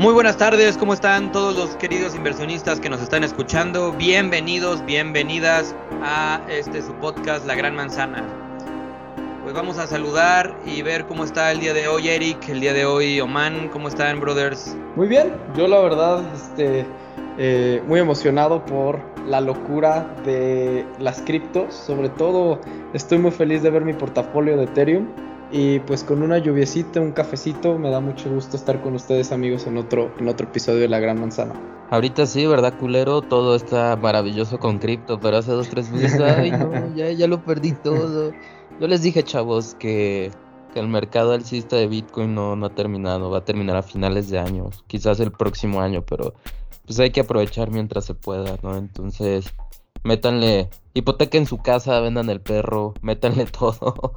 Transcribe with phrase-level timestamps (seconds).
[0.00, 3.92] Muy buenas tardes, ¿cómo están todos los queridos inversionistas que nos están escuchando?
[3.92, 8.24] Bienvenidos, bienvenidas a este su podcast La Gran Manzana.
[9.42, 12.72] Pues vamos a saludar y ver cómo está el día de hoy Eric, el día
[12.72, 14.74] de hoy Oman, ¿cómo están brothers?
[14.96, 16.86] Muy bien, yo la verdad este,
[17.36, 22.58] eh, muy emocionado por la locura de las criptos, sobre todo
[22.94, 25.08] estoy muy feliz de ver mi portafolio de Ethereum
[25.52, 29.66] y pues con una lluviecita, un cafecito, me da mucho gusto estar con ustedes amigos
[29.66, 31.54] en otro, en otro episodio de La Gran Manzana.
[31.90, 33.20] Ahorita sí, ¿verdad, culero?
[33.22, 37.44] Todo está maravilloso con cripto, pero hace dos, tres meses, ay, no, ya, ya lo
[37.44, 38.32] perdí todo.
[38.80, 40.30] Yo les dije, chavos, que,
[40.72, 44.30] que el mercado alcista de Bitcoin no, no ha terminado, va a terminar a finales
[44.30, 46.34] de año, quizás el próximo año, pero
[46.86, 48.76] pues hay que aprovechar mientras se pueda, ¿no?
[48.76, 49.52] Entonces,
[50.04, 54.14] métanle, hipotequen su casa, vendan el perro, métanle todo.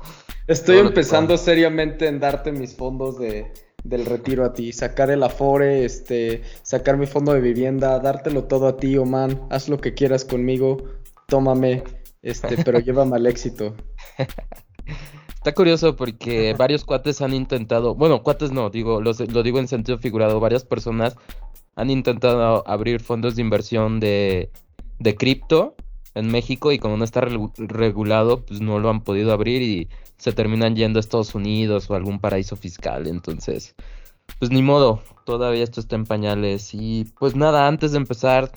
[0.48, 3.52] Estoy empezando seriamente en darte mis fondos de,
[3.84, 8.68] del retiro a ti, sacar el afore, este, sacar mi fondo de vivienda, dártelo todo
[8.68, 10.84] a ti, Oman, haz lo que quieras conmigo,
[11.28, 11.84] tómame,
[12.22, 13.74] este, pero llévame al éxito.
[15.36, 19.68] Está curioso porque varios cuates han intentado, bueno, cuates no, digo, lo, lo digo en
[19.68, 21.16] sentido figurado, varias personas
[21.76, 24.50] han intentado abrir fondos de inversión de,
[25.00, 25.76] de cripto
[26.16, 29.90] en México y como no está regulado, pues no lo han podido abrir y
[30.24, 33.08] se terminan yendo a Estados Unidos o algún paraíso fiscal.
[33.08, 33.76] Entonces,
[34.40, 36.74] pues ni modo, todavía esto está en pañales.
[36.74, 38.50] Y pues nada, antes de empezar,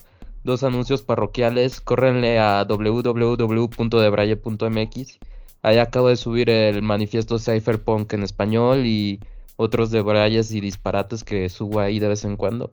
[0.45, 1.81] dos anuncios parroquiales.
[1.81, 5.19] Córrenle a www.debraye.mx.
[5.63, 9.19] Ahí acabo de subir el manifiesto Cypherpunk en español y
[9.57, 12.71] otros debrayes y disparates que subo ahí de vez en cuando.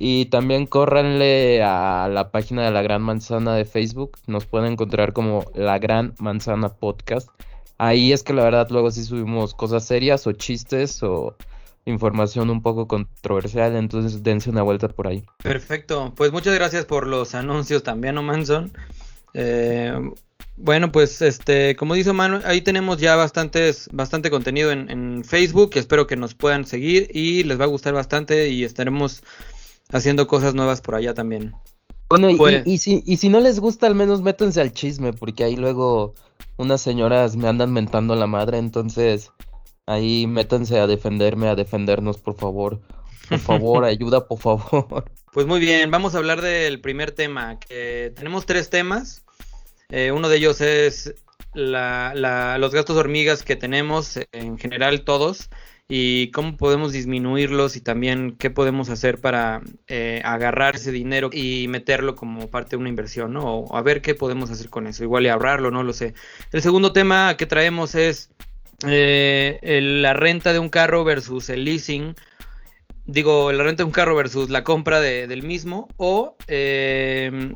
[0.00, 4.18] Y también córranle a la página de La Gran Manzana de Facebook.
[4.26, 7.28] Nos pueden encontrar como La Gran Manzana Podcast.
[7.84, 11.36] Ahí es que la verdad luego sí subimos cosas serias o chistes o
[11.84, 15.22] información un poco controversial, entonces dense una vuelta por ahí.
[15.42, 18.72] Perfecto, pues muchas gracias por los anuncios también, Omanson.
[19.34, 19.92] Eh,
[20.56, 25.72] bueno, pues este, como dice Manu, ahí tenemos ya bastantes, bastante contenido en, en Facebook,
[25.74, 29.22] espero que nos puedan seguir y les va a gustar bastante y estaremos
[29.92, 31.54] haciendo cosas nuevas por allá también.
[32.08, 35.12] Bueno, y, pues y, si, y si no les gusta, al menos métanse al chisme,
[35.12, 36.14] porque ahí luego
[36.56, 39.32] unas señoras me andan mentando la madre, entonces
[39.86, 42.80] ahí métanse a defenderme, a defendernos, por favor.
[43.28, 45.04] Por favor, ayuda, por favor.
[45.32, 49.24] Pues muy bien, vamos a hablar del primer tema, que tenemos tres temas.
[49.88, 51.14] Eh, uno de ellos es
[51.52, 55.50] la, la, los gastos hormigas que tenemos, en general todos
[55.96, 61.68] y cómo podemos disminuirlos y también qué podemos hacer para eh, agarrar ese dinero y
[61.68, 63.58] meterlo como parte de una inversión, ¿no?
[63.58, 66.14] O a ver qué podemos hacer con eso, igual y ahorrarlo, no lo sé.
[66.50, 68.30] El segundo tema que traemos es
[68.88, 69.60] eh,
[70.02, 72.16] la renta de un carro versus el leasing.
[73.06, 77.54] Digo, la renta de un carro versus la compra de, del mismo o eh,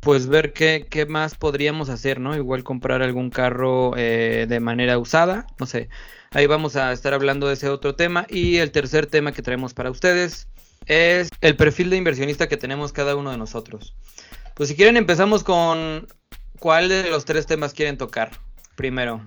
[0.00, 2.34] pues ver qué, qué, más podríamos hacer, ¿no?
[2.34, 5.88] Igual comprar algún carro de manera usada, no sé.
[6.36, 8.26] Ahí vamos a estar hablando de ese otro tema.
[8.28, 10.48] Y el tercer tema que traemos para ustedes
[10.84, 13.96] es el perfil de inversionista que tenemos cada uno de nosotros.
[14.54, 16.06] Pues si quieren empezamos con
[16.60, 18.32] cuál de los tres temas quieren tocar
[18.76, 19.26] primero.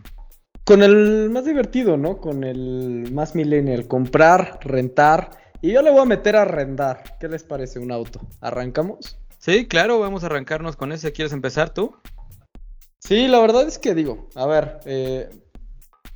[0.66, 2.18] Con el más divertido, ¿no?
[2.18, 5.32] Con el más millennial, comprar, rentar.
[5.64, 7.18] Y yo le voy a meter a arrendar.
[7.20, 8.22] ¿Qué les parece un auto?
[8.40, 9.18] ¿Arrancamos?
[9.40, 11.12] Sí, claro, vamos a arrancarnos con ese.
[11.12, 11.92] ¿Quieres empezar tú?
[13.00, 15.28] Sí, la verdad es que digo, a ver, eh,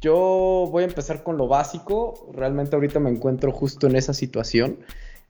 [0.03, 2.27] yo voy a empezar con lo básico.
[2.33, 4.79] Realmente ahorita me encuentro justo en esa situación.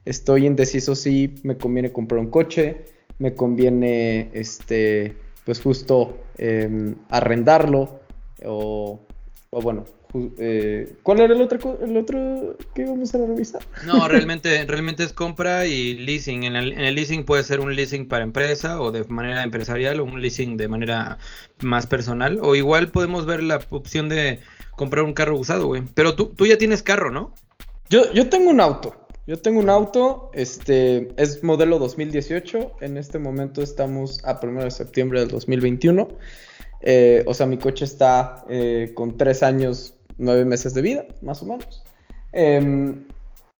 [0.04, 2.84] Estoy indeciso si me conviene comprar un coche,
[3.20, 8.00] me conviene, este, pues justo eh, arrendarlo
[8.44, 8.98] o,
[9.50, 9.84] o bueno,
[10.38, 13.62] eh, ¿Cuál era el otro, el otro que íbamos a revisar?
[13.86, 16.44] No, realmente, realmente es compra y leasing.
[16.44, 20.00] En el, en el, leasing puede ser un leasing para empresa o de manera empresarial
[20.00, 21.18] o un leasing de manera
[21.62, 22.38] más personal.
[22.42, 24.40] O igual podemos ver la opción de
[24.76, 25.82] comprar un carro usado, güey.
[25.94, 27.34] Pero tú, tú ya tienes carro, ¿no?
[27.90, 29.04] Yo, yo tengo un auto.
[29.26, 32.76] Yo tengo un auto, este, es modelo 2018.
[32.82, 36.08] En este momento estamos a 1 de septiembre del 2021.
[36.82, 41.42] Eh, o sea, mi coche está eh, con 3 años, 9 meses de vida, más
[41.42, 41.82] o menos.
[42.32, 42.94] Eh,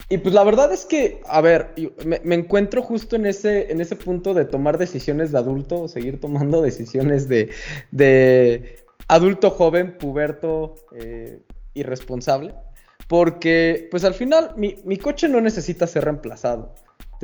[0.09, 1.71] y pues la verdad es que, a ver,
[2.05, 5.89] me, me, encuentro justo en ese, en ese punto de tomar decisiones de adulto, o
[5.89, 7.51] seguir tomando decisiones de,
[7.91, 11.41] de adulto joven, puberto, eh,
[11.73, 12.55] irresponsable.
[13.09, 16.75] Porque, pues al final, mi, mi, coche no necesita ser reemplazado.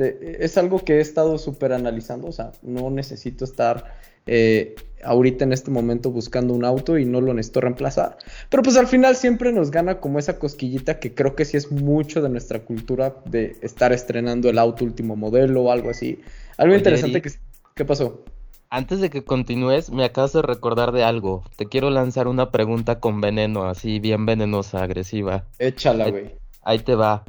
[0.03, 5.53] Es algo que he estado súper analizando, o sea, no necesito estar eh, ahorita en
[5.53, 8.17] este momento buscando un auto y no lo necesito reemplazar.
[8.49, 11.71] Pero pues al final siempre nos gana como esa cosquillita que creo que sí es
[11.71, 16.19] mucho de nuestra cultura de estar estrenando el auto último modelo o algo así.
[16.57, 17.31] Algo interesante que...
[17.73, 18.23] ¿Qué pasó?
[18.69, 21.43] Antes de que continúes, me acabas de recordar de algo.
[21.57, 25.45] Te quiero lanzar una pregunta con veneno, así bien venenosa, agresiva.
[25.59, 26.35] Échala, güey.
[26.63, 27.25] Ahí te va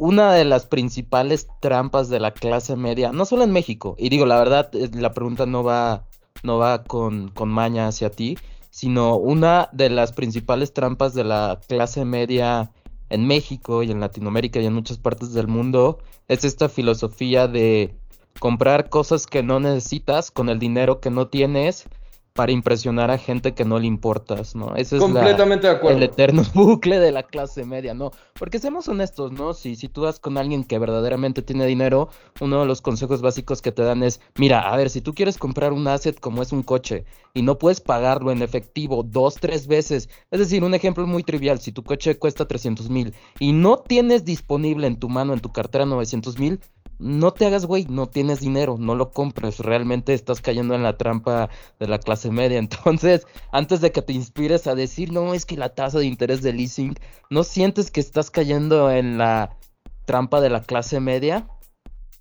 [0.00, 4.24] una de las principales trampas de la clase media, no solo en México, y digo,
[4.24, 6.06] la verdad, eh, la pregunta no va,
[6.42, 8.38] no va con, con maña hacia ti,
[8.70, 12.72] sino una de las principales trampas de la clase media
[13.10, 15.98] en México y en Latinoamérica y en muchas partes del mundo
[16.28, 17.94] es esta filosofía de
[18.38, 21.84] comprar cosas que no necesitas con el dinero que no tienes
[22.32, 24.74] para impresionar a gente que no le importas, ¿no?
[24.76, 25.96] Ese es Completamente de acuerdo.
[25.96, 28.12] el eterno bucle de la clase media, ¿no?
[28.38, 29.52] Porque seamos honestos, ¿no?
[29.52, 32.08] Si, si tú vas con alguien que verdaderamente tiene dinero,
[32.40, 35.38] uno de los consejos básicos que te dan es, mira, a ver, si tú quieres
[35.38, 37.04] comprar un asset como es un coche
[37.34, 41.60] y no puedes pagarlo en efectivo dos, tres veces, es decir, un ejemplo muy trivial,
[41.60, 45.52] si tu coche cuesta 300 mil y no tienes disponible en tu mano, en tu
[45.52, 46.60] cartera 900 mil,
[47.00, 50.96] no te hagas güey, no tienes dinero, no lo compres, realmente estás cayendo en la
[50.96, 51.48] trampa
[51.78, 52.58] de la clase media.
[52.60, 56.42] Entonces, antes de que te inspires a decir, no, es que la tasa de interés
[56.42, 56.94] de leasing,
[57.30, 59.56] ¿no sientes que estás cayendo en la
[60.04, 61.48] trampa de la clase media?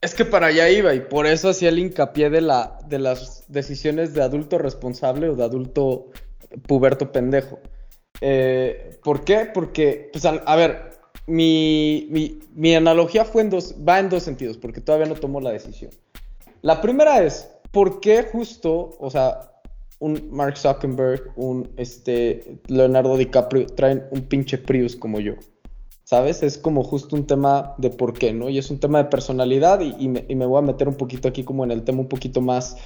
[0.01, 3.43] Es que para allá iba y por eso hacía el hincapié de, la, de las
[3.49, 6.11] decisiones de adulto responsable o de adulto
[6.65, 7.59] puberto pendejo.
[8.21, 9.49] Eh, ¿Por qué?
[9.53, 10.88] Porque, pues, a ver,
[11.27, 15.51] mi, mi, analogía fue en dos, va en dos sentidos, porque todavía no tomo la
[15.51, 15.91] decisión.
[16.61, 19.51] La primera es, ¿por qué justo, o sea,
[19.99, 25.33] un Mark Zuckerberg, un este, Leonardo DiCaprio traen un pinche Prius como yo?
[26.03, 26.41] ¿Sabes?
[26.41, 28.49] Es como justo un tema de por qué, ¿no?
[28.49, 31.27] Y es un tema de personalidad y, me, y me, voy a meter un poquito
[31.27, 32.77] aquí como en el tema un poquito más,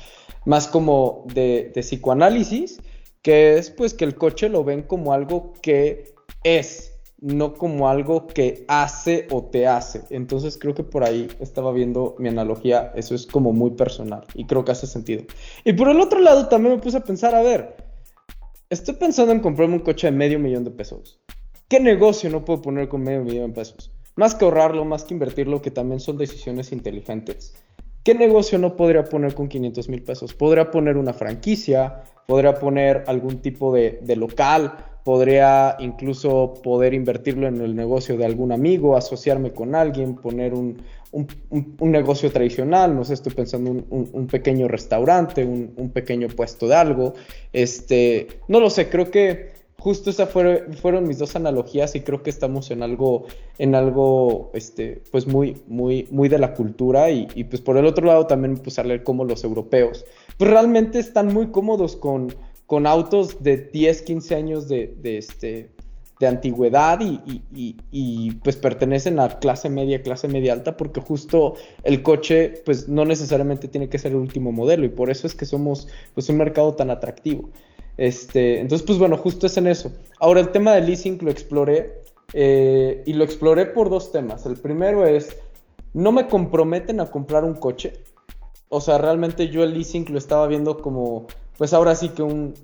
[0.45, 2.81] más como de, de psicoanálisis,
[3.21, 6.13] que es pues que el coche lo ven como algo que
[6.43, 6.92] es,
[7.23, 10.03] no como algo que hace o te hace.
[10.09, 14.45] Entonces creo que por ahí estaba viendo mi analogía, eso es como muy personal y
[14.45, 15.23] creo que hace sentido.
[15.63, 17.77] Y por el otro lado también me puse a pensar, a ver,
[18.69, 21.21] estoy pensando en comprarme un coche de medio millón de pesos.
[21.69, 23.89] ¿Qué negocio no puedo poner con medio millón de pesos?
[24.17, 27.55] Más que ahorrarlo, más que invertirlo, que también son decisiones inteligentes.
[28.03, 30.33] ¿Qué negocio no podría poner con 500 mil pesos?
[30.33, 34.73] Podría poner una franquicia, podría poner algún tipo de, de local,
[35.03, 40.77] podría incluso poder invertirlo en el negocio de algún amigo, asociarme con alguien, poner un,
[41.79, 47.13] negocio tradicional, no sé, estoy pensando un, un pequeño restaurante, un, pequeño puesto de algo,
[47.51, 49.51] este, no lo sé, creo que
[49.83, 53.25] justo esas fueron, mis dos analogías y creo que estamos en algo,
[53.57, 57.85] en algo, este, pues muy, muy, muy de la cultura y, y pues por el
[57.85, 60.05] otro lado también pues a leer cómo los europeos,
[60.37, 62.33] pues realmente están muy cómodos con
[62.65, 65.69] con autos de 10, 15 años de, este,
[66.19, 72.63] de antigüedad y, pues pertenecen a clase media, clase media alta, porque justo el coche
[72.65, 75.87] pues no necesariamente tiene que ser el último modelo y por eso es que somos
[76.13, 77.49] pues un mercado tan atractivo.
[77.97, 79.91] Este, entonces pues bueno, justo es en eso.
[80.19, 82.01] Ahora el tema del leasing lo exploré
[82.33, 84.45] eh, y lo exploré por dos temas.
[84.45, 85.35] El primero es,
[85.93, 87.93] no me comprometen a comprar un coche.
[88.69, 92.55] O sea, realmente yo el leasing lo estaba viendo como pues ahora sí que un,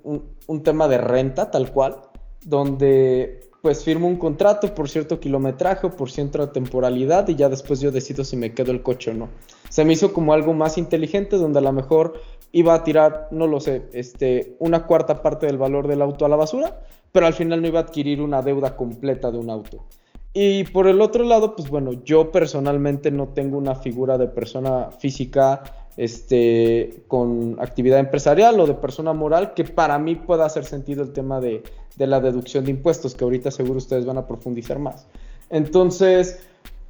[0.64, 2.02] tema de renta tal cual,
[2.44, 7.82] donde pues firmo un contrato por cierto kilometraje o por cierta temporalidad y ya después
[7.82, 9.30] yo decido si me quedo el coche o no.
[9.70, 13.48] Se me hizo como algo más inteligente donde a lo mejor iba a tirar, no
[13.48, 17.34] lo sé, este, una cuarta parte del valor del auto a la basura, pero al
[17.34, 19.86] final no iba a adquirir una deuda completa de un auto.
[20.34, 24.92] Y por el otro lado, pues bueno, yo personalmente no tengo una figura de persona
[24.92, 25.64] física
[26.00, 31.12] este, con actividad empresarial o de persona moral, que para mí pueda hacer sentido el
[31.12, 31.62] tema de,
[31.98, 35.08] la deducción de impuestos, que ahorita seguro ustedes van a profundizar más.
[35.50, 36.40] Entonces,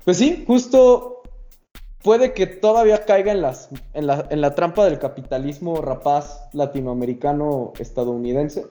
[0.06, 1.24] pues sí, justo
[2.04, 7.74] puede que todavía caiga en, las, en, la, en la trampa del capitalismo rapaz latinoamericano
[7.80, 8.68] estadounidense,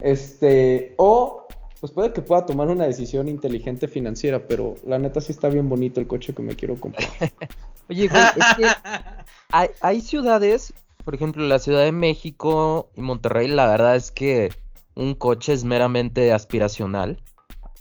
[0.00, 1.46] este, o
[1.84, 5.68] pues puede que pueda tomar una decisión inteligente financiera, pero la neta sí está bien
[5.68, 7.06] bonito el coche que me quiero comprar.
[7.90, 10.72] Oye, güey, es que hay, ciudades,
[11.04, 14.50] por ejemplo, la Ciudad de México y Monterrey, la verdad es que
[14.94, 17.20] un coche es meramente aspiracional.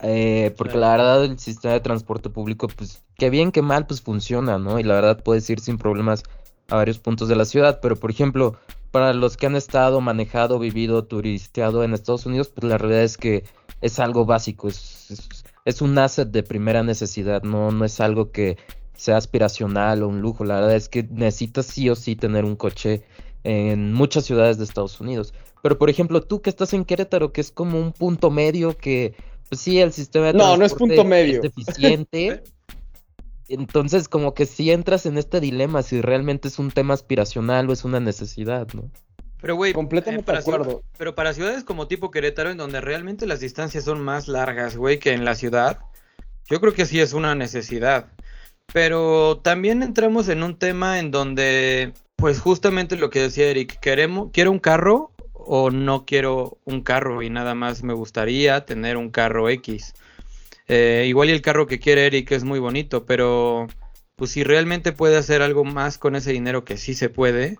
[0.01, 4.01] Eh, porque la verdad el sistema de transporte público, pues, que bien que mal, pues
[4.01, 4.81] funciona, ¿no?
[4.81, 6.24] Y la verdad puedes ir sin problemas
[6.67, 7.79] a varios puntos de la ciudad.
[7.81, 8.57] Pero, por ejemplo,
[8.91, 13.17] para los que han estado, manejado, vivido, turisteado en Estados Unidos, pues la realidad es
[13.17, 13.45] que
[13.82, 15.34] es algo básico, es,
[15.65, 18.58] es, un asset de primera necesidad, no, no es algo que,
[18.96, 20.44] sea aspiracional o un lujo.
[20.46, 23.03] La verdad es que necesitas sí o sí tener un coche
[23.44, 25.34] en muchas ciudades de Estados Unidos.
[25.62, 29.15] Pero por ejemplo, tú que estás en Querétaro, que es como un punto medio que,
[29.50, 31.36] pues sí, el sistema de No, no es punto medio.
[31.36, 32.44] es deficiente.
[33.50, 37.74] Entonces, como que si entras en este dilema si realmente es un tema aspiracional o
[37.74, 38.89] es una necesidad, ¿no?
[39.43, 40.83] Pero, güey, Completamente para de acuerdo.
[40.97, 45.00] pero para ciudades como tipo Querétaro, en donde realmente las distancias son más largas, güey,
[45.00, 45.79] que en la ciudad,
[46.50, 48.05] yo creo que sí es una necesidad.
[48.71, 54.29] Pero también entramos en un tema en donde, pues justamente lo que decía Eric, queremos,
[54.31, 59.09] quiero un carro o no quiero un carro y nada más me gustaría tener un
[59.09, 59.93] carro X.
[60.69, 63.67] Eh, igual y el carro que quiere Eric es muy bonito, pero
[64.15, 67.57] pues si realmente puede hacer algo más con ese dinero que sí se puede,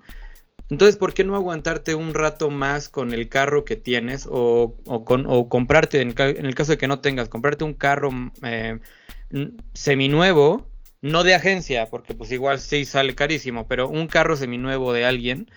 [0.70, 5.05] entonces ¿por qué no aguantarte un rato más con el carro que tienes o, o
[5.05, 8.12] con, o comprarte, en, el caso de que no tengas, comprarte un carro
[8.43, 8.79] eh,
[9.32, 10.67] n- seminuevo,
[11.01, 15.48] no de agencia, porque pues igual sí sale carísimo, pero un carro seminuevo de alguien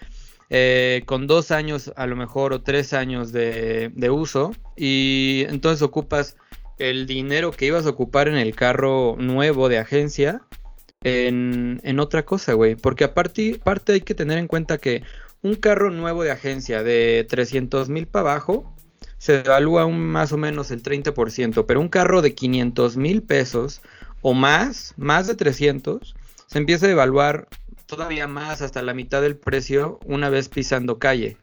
[0.51, 5.83] eh, con dos años a lo mejor o tres años de, de uso y entonces
[5.83, 6.37] ocupas
[6.79, 10.43] el dinero que ibas a ocupar en el carro nuevo de agencia
[11.07, 12.75] en, otra cosa, güey.
[12.75, 15.03] Porque aparte, aparte hay que tener en cuenta que
[15.43, 18.75] un carro nuevo de agencia de 300 mil para abajo
[19.19, 23.81] se evalúa un más o menos el 30%, pero un carro de 500 mil pesos
[24.21, 26.17] o más, más de 300,
[26.49, 27.49] se empieza a evaluar
[27.87, 31.37] todavía más hasta la mitad del precio una vez pisando calle.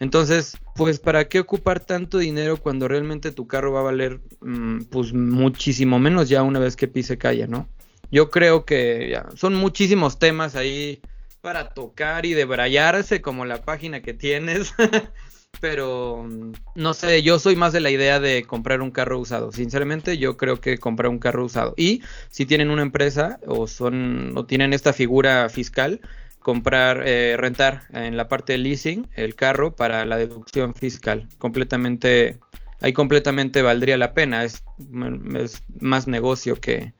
[0.00, 4.82] Entonces, pues, ¿para qué ocupar tanto dinero cuando realmente tu carro va a valer, mm,
[4.90, 7.66] pues, muchísimo menos ya una vez que pise calle, ¿no?
[8.10, 11.00] Yo creo que ya, son muchísimos temas ahí
[11.40, 14.74] para tocar y debrayarse como la página que tienes.
[15.60, 19.52] Pero mm, no sé, yo soy más de la idea de comprar un carro usado.
[19.52, 21.74] Sinceramente, yo creo que comprar un carro usado.
[21.76, 26.00] Y si tienen una empresa o son o tienen esta figura fiscal,
[26.40, 31.28] comprar, eh, rentar en la parte de leasing el carro para la deducción fiscal.
[31.38, 32.38] Completamente,
[32.80, 34.44] ahí completamente valdría la pena.
[34.44, 36.92] Es, mm, es más negocio que,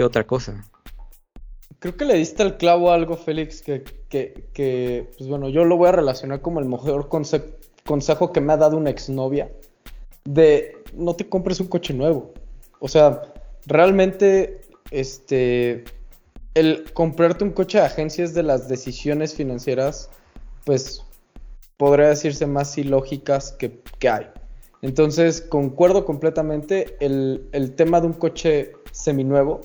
[0.00, 0.64] que otra cosa.
[1.78, 5.66] Creo que le diste al clavo a algo, Félix, que, que, que, pues bueno, yo
[5.66, 7.44] lo voy a relacionar como el mejor conse-
[7.84, 9.50] consejo que me ha dado una exnovia
[10.24, 12.32] de no te compres un coche nuevo.
[12.78, 13.20] O sea,
[13.66, 15.84] realmente, este,
[16.54, 20.08] el comprarte un coche de agencia es de las decisiones financieras,
[20.64, 21.04] pues,
[21.76, 24.26] podría decirse más ilógicas que, que hay.
[24.80, 29.60] Entonces, concuerdo completamente, el, el tema de un coche seminuevo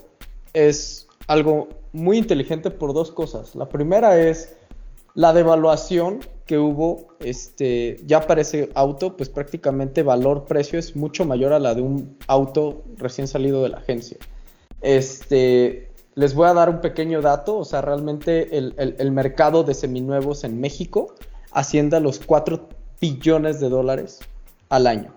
[0.56, 3.56] es algo muy inteligente por dos cosas.
[3.56, 4.56] La primera es
[5.14, 11.54] la devaluación que hubo este, ya para ese auto, pues prácticamente valor-precio es mucho mayor
[11.54, 14.18] a la de un auto recién salido de la agencia.
[14.82, 19.64] Este, les voy a dar un pequeño dato, o sea, realmente el, el- el mercado
[19.64, 21.16] de seminuevos en México
[21.52, 22.70] asciende a los 4
[23.02, 24.20] billones de dólares
[24.70, 25.14] al año.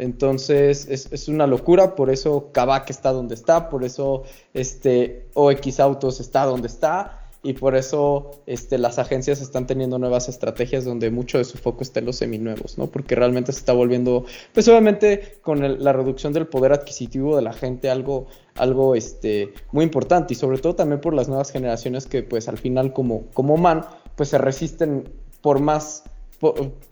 [0.00, 4.22] Entonces es, una locura, por eso Kavak está donde está, por eso
[4.54, 10.30] este, OX Autos está donde está y por eso este, las agencias están teniendo nuevas
[10.30, 12.86] estrategias donde mucho de su foco está en los seminuevos, ¿no?
[12.86, 17.52] Porque realmente se está volviendo, pues obviamente con la reducción del poder adquisitivo de la
[17.52, 22.22] gente algo, algo este, muy importante y sobre todo también por las nuevas generaciones que
[22.22, 23.84] pues al final como, como man
[24.16, 26.04] pues se resisten por más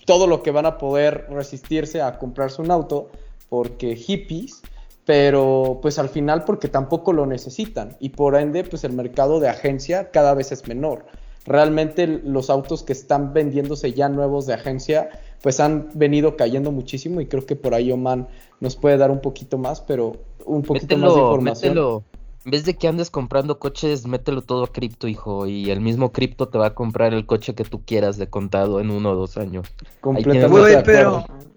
[0.04, 3.08] todo lo que van a poder resistirse a comprarse un auto
[3.48, 4.62] porque hippies,
[5.04, 9.48] pero pues al final porque tampoco lo necesitan y por ende pues el mercado de
[9.48, 11.06] agencia cada vez es menor.
[11.46, 15.08] Realmente los autos que están vendiéndose ya nuevos de agencia
[15.40, 18.28] pues han venido cayendo muchísimo y creo que por ahí Oman
[18.60, 21.70] nos puede dar un poquito más, pero un poquito más de información.
[21.70, 22.02] mételo.
[22.48, 25.46] En vez de que andes comprando coches, mételo todo a cripto, hijo.
[25.46, 28.80] Y el mismo cripto te va a comprar el coche que tú quieras de contado
[28.80, 29.68] en uno o dos años.
[30.00, 31.47] Completamente Estamos Güey, de pero, acuerdo.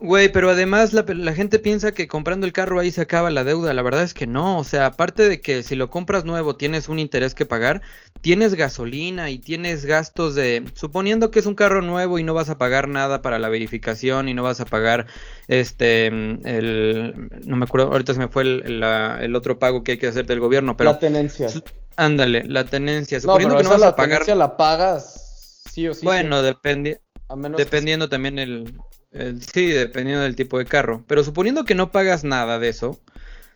[0.00, 3.44] Güey, pero además la, la gente piensa que comprando el carro ahí se acaba la
[3.44, 3.72] deuda.
[3.74, 4.58] La verdad es que no.
[4.58, 7.82] O sea, aparte de que si lo compras nuevo tienes un interés que pagar,
[8.20, 10.64] tienes gasolina y tienes gastos de.
[10.74, 14.28] Suponiendo que es un carro nuevo y no vas a pagar nada para la verificación
[14.28, 15.06] y no vas a pagar
[15.48, 16.06] este.
[16.06, 17.28] El.
[17.46, 20.08] No me acuerdo, ahorita se me fue el, la- el otro pago que hay que
[20.08, 20.90] hacer del gobierno, pero.
[20.92, 21.48] la tenencia.
[21.96, 23.18] Ándale, la tenencia.
[23.18, 24.10] No, Suponiendo pero que no vas la a pagar.
[24.18, 26.04] tenencia la pagas sí o sí.
[26.04, 27.00] bueno, depende.
[27.36, 28.74] menos que- Dependiendo también el-
[29.12, 31.04] Sí, dependiendo del tipo de carro.
[31.06, 33.00] Pero suponiendo que no pagas nada de eso,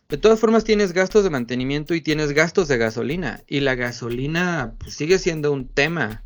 [0.08, 3.42] de todas formas tienes gastos de mantenimiento y tienes gastos de gasolina.
[3.46, 6.22] Y la gasolina pues, sigue siendo un tema.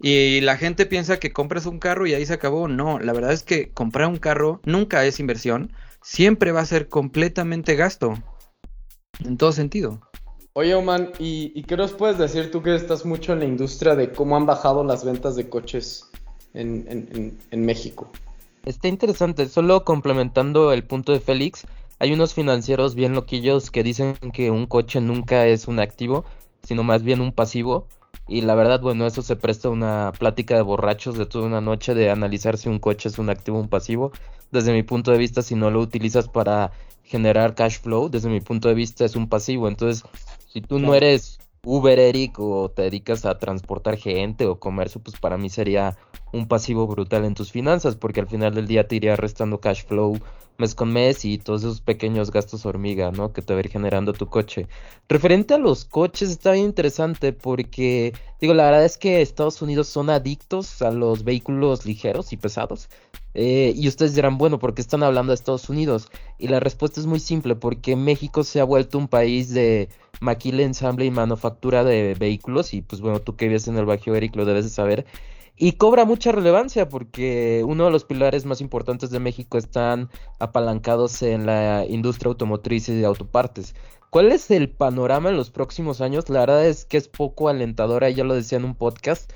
[0.00, 2.68] Y la gente piensa que compras un carro y ahí se acabó.
[2.68, 5.72] No, la verdad es que comprar un carro nunca es inversión.
[6.02, 8.14] Siempre va a ser completamente gasto.
[9.24, 10.00] En todo sentido.
[10.52, 14.10] Oye, Oman, ¿y, qué nos puedes decir tú que estás mucho en la industria de
[14.10, 16.10] cómo han bajado las ventas de coches
[16.52, 18.10] en, México?
[18.68, 21.66] Está interesante, solo complementando el punto de Félix,
[21.98, 26.26] hay unos financieros bien loquillos que dicen que un coche nunca es un activo,
[26.64, 27.86] sino más bien un pasivo.
[28.28, 31.62] Y la verdad, bueno, eso se presta a una plática de borrachos de toda una
[31.62, 34.12] noche de analizar si un coche es un activo o un pasivo.
[34.50, 36.70] Desde mi punto de vista, si no lo utilizas para
[37.04, 39.66] generar cash flow, desde mi punto de vista es un pasivo.
[39.68, 40.04] Entonces,
[40.46, 45.18] si tú no eres Uber, Eric, o te dedicas a transportar gente o comercio, pues
[45.18, 45.96] para mí sería
[46.32, 49.84] un pasivo brutal en tus finanzas, porque al final del día te iría restando cash
[49.84, 50.18] flow
[50.58, 53.32] mes con mes y todos esos pequeños gastos hormiga, ¿no?
[53.32, 54.66] Que te va a ir generando tu coche.
[55.08, 59.86] Referente a los coches, está bien interesante porque, digo, la verdad es que Estados Unidos
[59.86, 62.88] son adictos a los vehículos ligeros y pesados.
[63.34, 66.10] Eh, y ustedes dirán, bueno, ¿por qué están hablando de Estados Unidos?
[66.38, 69.88] Y la respuesta es muy simple, porque México se ha vuelto un país de
[70.20, 72.74] maquila, ensamble y manufactura de vehículos.
[72.74, 75.06] Y pues bueno, tú que vives en el Bajío, Eric, lo debes de saber.
[75.60, 80.08] Y cobra mucha relevancia porque uno de los pilares más importantes de México están
[80.38, 83.74] apalancados en la industria automotriz y de autopartes.
[84.10, 86.28] ¿Cuál es el panorama en los próximos años?
[86.28, 89.32] La verdad es que es poco alentadora, ya lo decía en un podcast.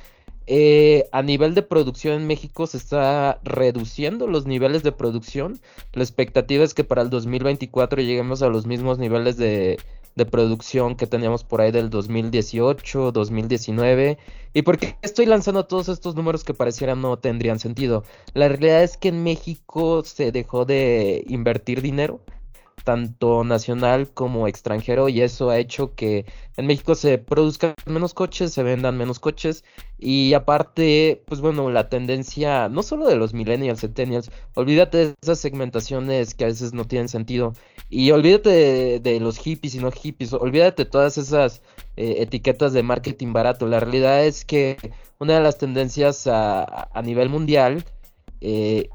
[0.46, 5.60] Eh, a nivel de producción en México se está reduciendo los niveles de producción.
[5.92, 9.78] La expectativa es que para el 2024 lleguemos a los mismos niveles de,
[10.14, 14.18] de producción que teníamos por ahí del 2018, 2019.
[14.54, 18.04] ¿Y por qué estoy lanzando todos estos números que parecieran no tendrían sentido?
[18.34, 22.20] La realidad es que en México se dejó de invertir dinero
[22.84, 28.52] tanto nacional como extranjero y eso ha hecho que en México se produzcan menos coches,
[28.52, 29.64] se vendan menos coches
[29.98, 35.38] y aparte, pues bueno, la tendencia no solo de los millennials, centennials, olvídate de esas
[35.38, 37.54] segmentaciones que a veces no tienen sentido
[37.88, 41.62] y olvídate de, los hippies y no hippies, olvídate de todas esas
[41.96, 43.66] eh, etiquetas de marketing barato.
[43.66, 44.76] La realidad es que
[45.18, 47.84] una de las tendencias a, a nivel mundial
[48.44, 48.88] eh,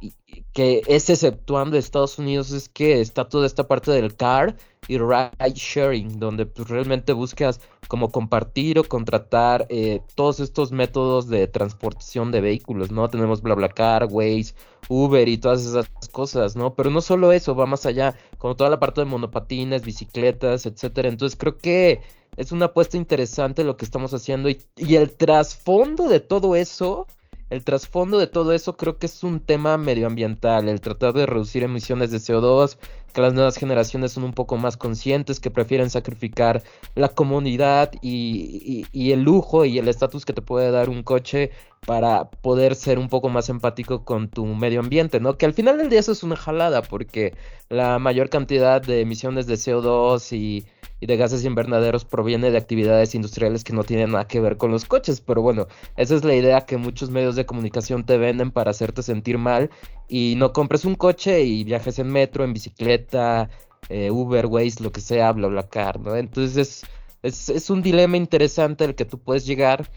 [0.52, 4.58] que es exceptuando Estados Unidos es que está toda esta parte del car
[4.90, 11.30] y ride sharing, donde pues, realmente buscas como compartir o contratar eh, todos estos métodos
[11.30, 13.10] de transportación de vehículos, ¿no?
[13.10, 14.54] Tenemos BlaBlaCar, Waze,
[14.90, 16.74] Uber y todas esas cosas, ¿no?
[16.76, 21.08] Pero no solo eso, va más allá, como toda la parte de monopatines, bicicletas, etcétera.
[21.08, 22.02] Entonces creo que
[22.36, 27.08] es una apuesta interesante lo que estamos haciendo y, y el trasfondo de todo eso
[27.50, 31.64] el trasfondo de todo eso creo que es un tema medioambiental, el tratar de reducir
[31.64, 32.78] emisiones de CO2,
[33.14, 36.62] que las nuevas generaciones son un poco más conscientes, que prefieren sacrificar
[36.96, 41.52] la comunidad y, el lujo y el estatus que te puede dar un coche
[41.86, 45.38] para poder ser un poco más empático con tu medio ambiente, ¿no?
[45.38, 47.34] Que al final del día eso es una jalada, porque
[47.70, 50.66] la mayor cantidad de emisiones de CO2 y
[51.00, 54.72] y de gases invernaderos proviene de actividades industriales que no tienen nada que ver con
[54.72, 55.22] los coches.
[55.22, 59.04] Pero bueno, esa es la idea que muchos medios de comunicación te venden para hacerte
[59.04, 59.70] sentir mal
[60.08, 63.50] y no compres un coche y viajes en metro, en bicicleta,
[63.90, 66.16] eh, Uber, Waze, lo que sea, bla, bla, car, ¿no?
[66.16, 66.84] Entonces
[67.24, 69.90] es, es un dilema interesante el que tú puedes llegar.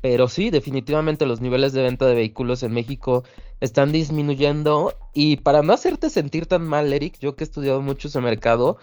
[0.00, 3.22] Pero sí, definitivamente los niveles de venta de vehículos en México
[3.60, 4.94] están disminuyendo.
[5.14, 8.78] Y para no hacerte sentir tan mal, Eric, yo que he estudiado mucho ese mercado,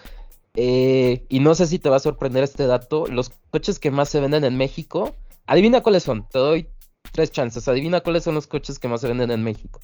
[0.55, 3.05] eh, y no sé si te va a sorprender este dato.
[3.07, 6.27] Los coches que más se venden en México, adivina cuáles son.
[6.29, 6.67] Te doy
[7.11, 7.67] tres chances.
[7.67, 9.79] Adivina cuáles son los coches que más se venden en México.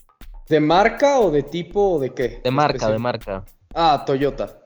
[0.47, 2.41] ¿De marca o de tipo o de qué?
[2.43, 3.45] De marca, de marca.
[3.73, 4.59] Ah, Toyota.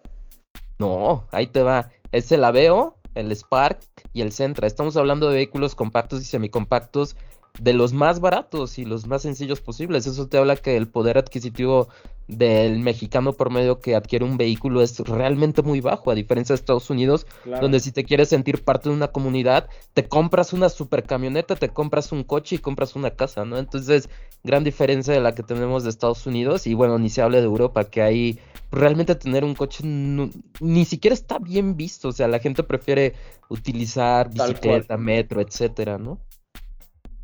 [0.77, 1.89] No, ahí te va.
[2.11, 3.79] Es el Aveo, el Spark
[4.13, 4.67] y el Sentra.
[4.67, 7.15] Estamos hablando de vehículos compactos y semicompactos
[7.59, 10.07] de los más baratos y los más sencillos posibles.
[10.07, 11.89] Eso te habla que el poder adquisitivo
[12.29, 16.91] del mexicano promedio que adquiere un vehículo es realmente muy bajo, a diferencia de Estados
[16.91, 17.25] Unidos,
[17.59, 21.69] donde si te quieres sentir parte de una comunidad, te compras una super camioneta, te
[21.69, 23.57] compras un coche y compras una casa, ¿no?
[23.57, 24.09] Entonces,
[24.43, 27.45] gran diferencia de la que tenemos de Estados Unidos y bueno, ni se hable de
[27.45, 28.39] Europa, que ahí
[28.71, 33.15] realmente tener un coche ni siquiera está bien visto, o sea, la gente prefiere
[33.49, 36.19] utilizar bicicleta, metro, etcétera, ¿no?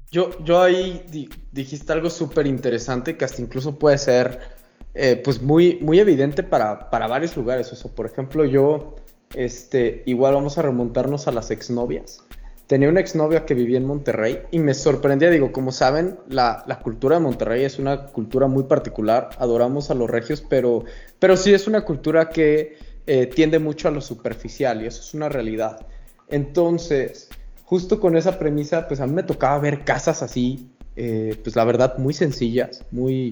[0.10, 1.06] Yo, yo ahí
[1.52, 4.65] dijiste algo súper interesante que hasta incluso puede ser
[4.96, 7.72] eh, pues muy, muy evidente para, para varios lugares.
[7.72, 8.96] O sea, por ejemplo, yo,
[9.36, 12.24] este, igual vamos a remontarnos a las exnovias.
[12.68, 16.80] Tenía una exnovia que vivía en Monterrey y me sorprendía, digo, como saben, la, la,
[16.80, 20.84] cultura de Monterrey es una cultura muy particular, adoramos a los regios, pero,
[21.20, 25.14] pero sí es una cultura que eh, tiende mucho a lo superficial y eso es
[25.14, 25.86] una realidad.
[26.28, 27.30] Entonces,
[27.66, 31.66] justo con esa premisa, pues a mí me tocaba ver casas así, eh, pues la
[31.66, 33.32] verdad, muy sencillas, muy,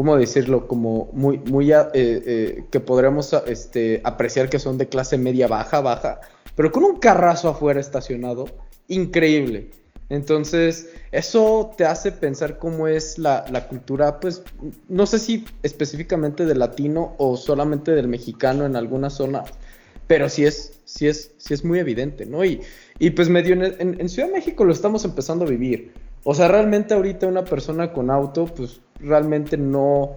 [0.00, 0.66] ¿cómo decirlo?
[0.66, 5.82] Como muy, muy, eh, eh, que podremos este, apreciar que son de clase media baja,
[5.82, 6.22] baja,
[6.56, 8.46] pero con un carrazo afuera estacionado,
[8.88, 9.68] increíble.
[10.08, 14.42] Entonces, eso te hace pensar cómo es la, la, cultura, pues,
[14.88, 19.44] no sé si específicamente del latino o solamente del mexicano en alguna zona,
[20.06, 22.42] pero sí es, sí es, sí es muy evidente, ¿no?
[22.42, 22.62] Y,
[22.98, 25.92] y pues medio en, en, Ciudad de México lo estamos empezando a vivir.
[26.24, 30.16] O sea, realmente ahorita una persona con auto, pues realmente no,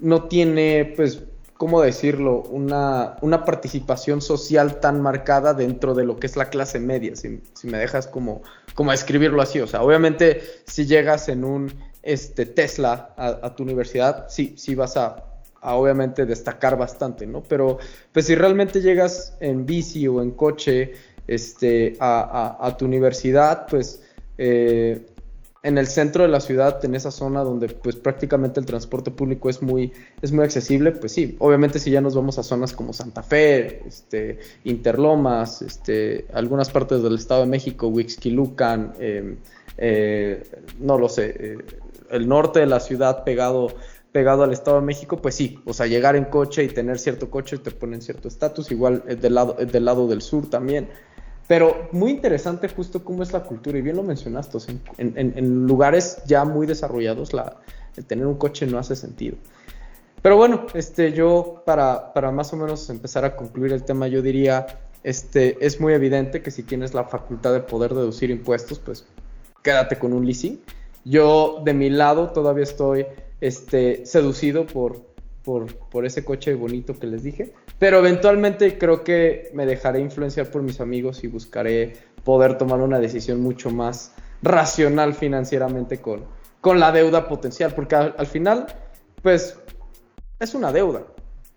[0.00, 1.22] no tiene, pues,
[1.56, 2.42] ¿cómo decirlo?
[2.50, 7.40] Una, una participación social tan marcada dentro de lo que es la clase media, si,
[7.54, 8.42] si me dejas como,
[8.74, 9.60] como escribirlo así.
[9.60, 14.74] O sea, obviamente si llegas en un este, Tesla a, a tu universidad, sí, sí
[14.74, 15.28] vas a
[15.62, 17.42] a obviamente destacar bastante, ¿no?
[17.42, 17.78] Pero
[18.10, 20.92] pues si realmente llegas en bici o en coche
[21.28, 24.02] este, a, tu universidad, pues
[24.38, 25.06] eh,
[25.62, 29.48] en el centro de la ciudad, en esa zona donde pues prácticamente el transporte público
[29.48, 32.92] es muy, es muy accesible, pues sí, obviamente si ya nos vamos a zonas como
[32.92, 39.36] Santa Fe, este, Interlomas, este, algunas partes del Estado de México, Huixquilucan, em,
[39.78, 40.42] eh,
[40.80, 41.58] no lo sé, eh,
[42.10, 43.68] el norte de la ciudad pegado
[44.10, 47.30] pegado al Estado de México, pues sí, o sea, llegar en coche y tener cierto
[47.30, 50.90] coche te ponen cierto estatus, igual del lado, del lado del sur también.
[51.52, 54.56] Pero muy interesante justo cómo es la cultura, y bien lo mencionaste,
[54.96, 57.58] en, lugares ya muy desarrollados la,
[57.94, 59.36] el tener un coche no hace sentido.
[60.22, 64.22] Pero bueno, este, yo para, para más o menos empezar a concluir el tema, yo
[64.22, 64.64] diría,
[65.04, 69.04] este, es muy evidente que si tienes la facultad de poder deducir impuestos, pues
[69.62, 70.58] quédate con un leasing.
[71.04, 73.04] Yo de mi lado todavía estoy
[73.42, 75.02] este, seducido por,
[75.44, 77.52] por, ese coche bonito que les dije.
[77.78, 82.98] Pero eventualmente creo que me dejaré influenciar por mis amigos y buscaré poder tomar una
[82.98, 86.24] decisión mucho más racional financieramente con,
[86.60, 87.74] con la deuda potencial.
[87.74, 88.66] Porque al, final,
[89.22, 89.58] pues,
[90.38, 91.02] es una deuda.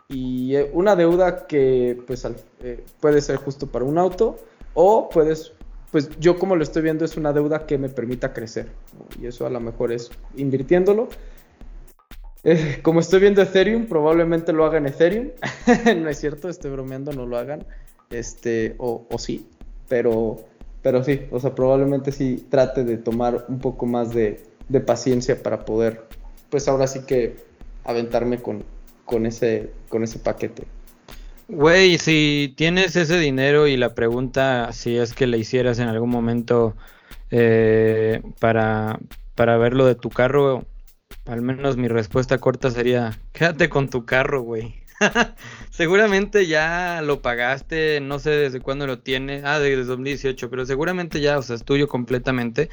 [0.07, 2.27] Y eh, una deuda que, pues,
[2.61, 4.37] eh, puede ser justo para un auto
[4.73, 5.53] o puedes
[5.95, 8.67] pues yo como lo estoy viendo es una deuda que me permita crecer.
[9.17, 11.07] Y eso a lo mejor es invirtiéndolo
[12.83, 15.29] como estoy viendo Ethereum, probablemente lo hagan Ethereum.
[15.97, 17.65] no es cierto, estoy bromeando, no lo hagan.
[18.09, 19.47] Este, o, sí,
[19.87, 20.37] pero,
[20.81, 24.43] pero sí, o sea, probablemente sí trate de tomar un poco más de,
[24.85, 26.03] paciencia para poder,
[26.49, 27.35] pues ahora sí que
[27.83, 28.63] aventarme con,
[29.05, 30.63] con, ese, con ese paquete.
[31.47, 36.09] Güey, si tienes ese dinero y la pregunta si es que le hicieras en algún
[36.09, 36.75] momento
[37.29, 38.99] eh, para,
[39.35, 40.65] para ver lo de tu carro,
[41.25, 44.75] al menos mi respuesta corta sería, quédate con tu carro, güey.
[45.71, 51.19] seguramente ya lo pagaste, no sé desde cuándo lo tienes, ah, desde 2018, pero seguramente
[51.19, 52.69] ya, o sea, es tuyo completamente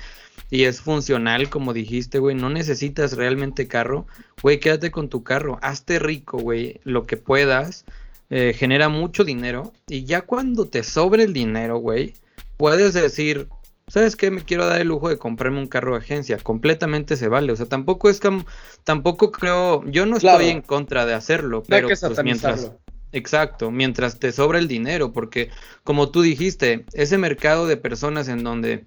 [0.51, 4.07] y es funcional, como dijiste, güey, no necesitas realmente carro,
[4.43, 7.85] güey, quédate con tu carro, hazte rico, güey, lo que puedas,
[8.31, 12.15] eh, genera mucho dinero y ya cuando te sobre el dinero, güey,
[12.57, 13.49] puedes decir,
[13.89, 14.31] ¿sabes qué?
[14.31, 16.39] Me quiero dar el lujo de comprarme un carro de agencia.
[16.39, 17.53] Completamente se vale.
[17.53, 18.45] O sea, tampoco es como,
[18.85, 22.73] tampoco creo, yo no estoy en contra de hacerlo, pero pues, mientras,
[23.13, 25.51] exacto, mientras te sobra el dinero, porque
[25.85, 28.85] como tú dijiste, ese mercado de personas en donde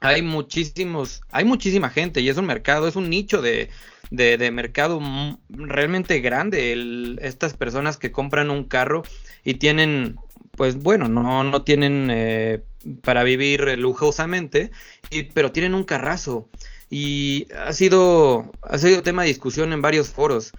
[0.00, 3.68] hay muchísimos, hay muchísima gente y es un mercado, es un nicho de,
[4.10, 5.00] de, de mercado
[5.48, 7.16] realmente grande.
[7.20, 9.02] estas personas que compran un carro
[9.44, 10.16] y tienen,
[10.56, 12.62] pues bueno, no, no tienen eh,
[13.02, 14.70] para vivir lujosamente,
[15.10, 16.48] y, pero tienen un carrazo.
[16.90, 20.52] Y ha sido, ha sido tema de discusión en varios foros.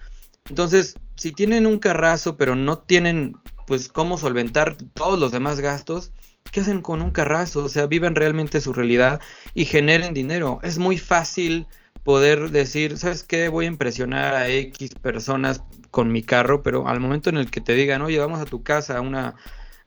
[0.48, 6.12] Entonces, si tienen un carrazo, pero no tienen, pues, cómo solventar todos los demás gastos,
[6.52, 7.64] ¿qué hacen con un carrazo?
[7.64, 9.20] O sea, viven realmente su realidad
[9.54, 10.60] y generen dinero.
[10.62, 11.66] Es muy fácil
[12.04, 13.48] poder decir, ¿sabes qué?
[13.48, 17.60] Voy a impresionar a X personas con mi carro, pero al momento en el que
[17.60, 19.34] te digan, oye, vamos a tu casa a una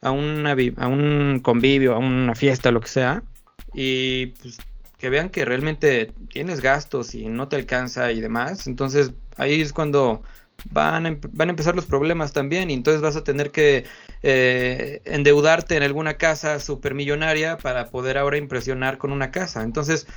[0.03, 3.23] a, una, a un convivio, a una fiesta, lo que sea,
[3.73, 4.57] y pues
[4.97, 9.73] que vean que realmente tienes gastos y no te alcanza y demás, entonces ahí es
[9.73, 10.21] cuando
[10.71, 13.85] van a, van a empezar los problemas también y entonces vas a tener que
[14.21, 19.63] eh, endeudarte en alguna casa supermillonaria para poder ahora impresionar con una casa.
[19.63, 20.07] Entonces,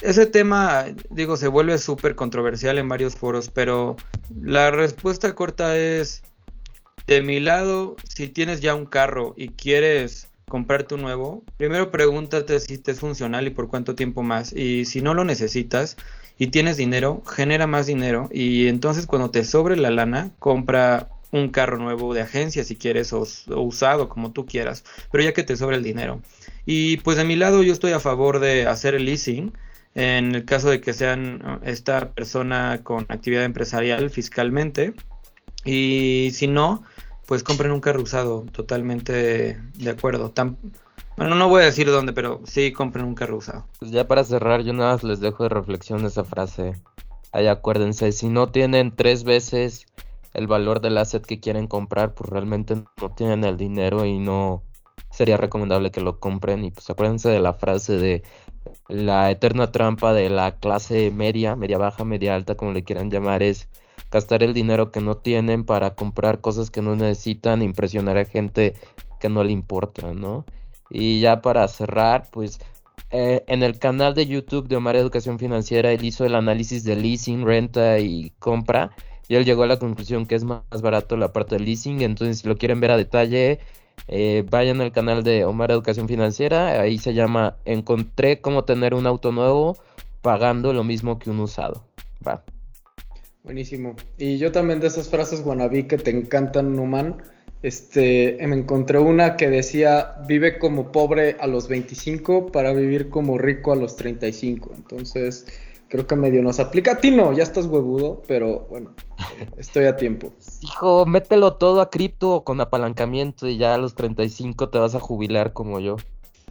[0.00, 3.96] ese tema, digo, se vuelve súper controversial en varios foros, pero
[4.40, 6.22] la respuesta corta es
[7.06, 12.60] de mi lado, si tienes ya un carro y quieres comprarte un nuevo, primero pregúntate
[12.60, 14.52] si te es funcional y por cuánto tiempo más.
[14.52, 15.96] Y si no lo necesitas
[16.38, 18.28] y tienes dinero, genera más dinero.
[18.32, 23.12] Y entonces cuando te sobre la lana, compra un carro nuevo de agencia si quieres
[23.12, 26.20] o, usado como tú quieras, pero ya que te sobre el dinero.
[26.66, 29.52] Y pues de mi lado yo estoy a favor de hacer el leasing
[29.94, 34.94] en el caso de que sean esta persona con actividad empresarial fiscalmente.
[35.64, 36.82] Y si no,
[37.26, 40.32] pues compren un carro usado, totalmente de acuerdo.
[41.16, 43.66] Bueno, no voy a decir dónde, pero sí compren un carro usado.
[43.78, 46.74] Pues ya para cerrar, yo nada más les dejo de reflexión esa frase.
[47.32, 49.86] Ahí acuérdense, si no tienen tres veces
[50.34, 54.62] el valor del asset que quieren comprar, pues realmente no tienen el dinero y no
[55.10, 56.64] sería recomendable que lo compren.
[56.64, 58.22] Y pues acuérdense de la frase de
[58.88, 63.42] la eterna trampa de la clase media, media baja, media alta, como le quieran llamar,
[63.42, 63.68] es
[64.12, 68.74] gastar el dinero que no tienen para comprar cosas que no necesitan, impresionar a gente
[69.18, 70.44] que no le importa, ¿no?
[70.90, 72.60] Y ya para cerrar, pues
[73.10, 76.96] eh, en el canal de YouTube de Omar Educación Financiera, él hizo el análisis de
[76.96, 78.90] leasing, renta y compra.
[79.28, 82.02] Y él llegó a la conclusión que es más barato la parte de leasing.
[82.02, 83.60] Entonces, si lo quieren ver a detalle,
[84.08, 86.80] eh, vayan al canal de Omar Educación Financiera.
[86.80, 89.76] Ahí se llama Encontré cómo tener un auto nuevo
[90.22, 91.84] pagando lo mismo que un usado.
[92.26, 92.42] Va.
[93.44, 93.96] Buenísimo.
[94.18, 97.22] Y yo también de esas frases guanabí que te encantan, Numan
[97.62, 103.38] este, me encontré una que decía, vive como pobre a los 25 para vivir como
[103.38, 104.72] rico a los 35.
[104.74, 105.46] Entonces,
[105.88, 106.92] creo que medio nos aplica.
[106.92, 108.94] A ti no, ya estás huevudo, pero bueno,
[109.56, 110.32] estoy a tiempo.
[110.60, 115.00] Hijo, mételo todo a cripto con apalancamiento y ya a los 35 te vas a
[115.00, 115.96] jubilar como yo.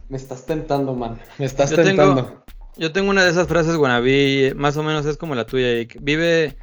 [0.08, 1.18] Me estás tentando, man.
[1.38, 2.42] Me estás tentando.
[2.78, 6.56] yo tengo una de esas frases, Guanabí, más o menos es como la tuya, Vive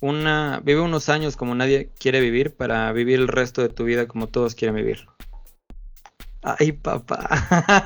[0.00, 4.06] una, vive unos años como nadie quiere vivir para vivir el resto de tu vida
[4.06, 5.06] como todos quieren vivir.
[6.46, 7.26] Ay, papá.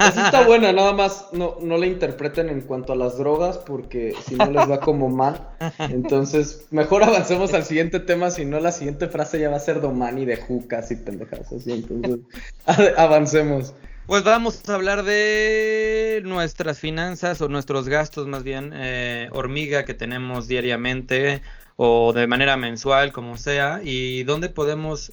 [0.00, 4.14] Esa está buena, nada más no, no la interpreten en cuanto a las drogas porque
[4.26, 5.48] si no les va como mal.
[5.78, 9.80] Entonces, mejor avancemos al siguiente tema, si no la siguiente frase ya va a ser
[9.80, 11.70] Domani de jucas y pendejas así.
[11.70, 12.18] Entonces,
[12.96, 13.74] avancemos.
[14.08, 19.92] Pues vamos a hablar de nuestras finanzas o nuestros gastos más bien, eh, hormiga que
[19.92, 21.42] tenemos diariamente
[21.76, 25.12] o de manera mensual, como sea, y dónde podemos,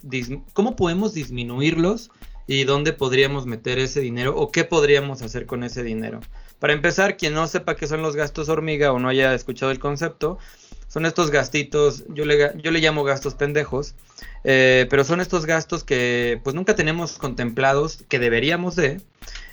[0.54, 2.10] cómo podemos disminuirlos
[2.46, 6.20] y dónde podríamos meter ese dinero o qué podríamos hacer con ese dinero.
[6.58, 9.78] Para empezar, quien no sepa qué son los gastos hormiga o no haya escuchado el
[9.78, 10.38] concepto,
[10.96, 13.94] son estos gastitos, yo le, yo le llamo gastos pendejos,
[14.44, 19.02] eh, pero son estos gastos que pues nunca tenemos contemplados, que deberíamos de,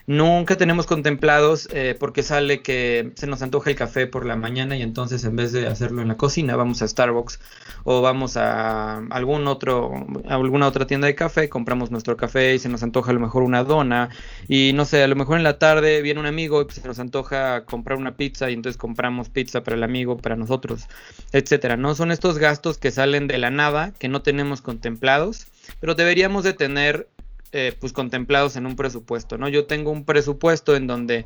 [0.05, 4.75] Nunca tenemos contemplados eh, porque sale que se nos antoja el café por la mañana
[4.75, 7.39] y entonces en vez de hacerlo en la cocina vamos a Starbucks
[7.85, 9.93] o vamos a algún otro
[10.27, 13.21] a alguna otra tienda de café, compramos nuestro café y se nos antoja a lo
[13.21, 14.09] mejor una dona
[14.49, 16.87] y no sé, a lo mejor en la tarde viene un amigo y pues se
[16.87, 20.87] nos antoja comprar una pizza y entonces compramos pizza para el amigo, para nosotros,
[21.31, 21.77] etcétera.
[21.77, 25.47] No son estos gastos que salen de la nada, que no tenemos contemplados,
[25.79, 27.07] pero deberíamos de tener
[27.53, 29.47] eh, pues contemplados en un presupuesto, ¿no?
[29.47, 31.25] Yo tengo un presupuesto en donde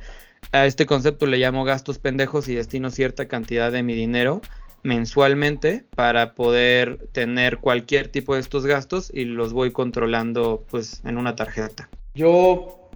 [0.51, 4.41] a este concepto le llamo gastos pendejos y destino cierta cantidad de mi dinero
[4.83, 11.17] mensualmente para poder tener cualquier tipo de estos gastos y los voy controlando pues en
[11.17, 11.89] una tarjeta.
[12.13, 12.89] Yo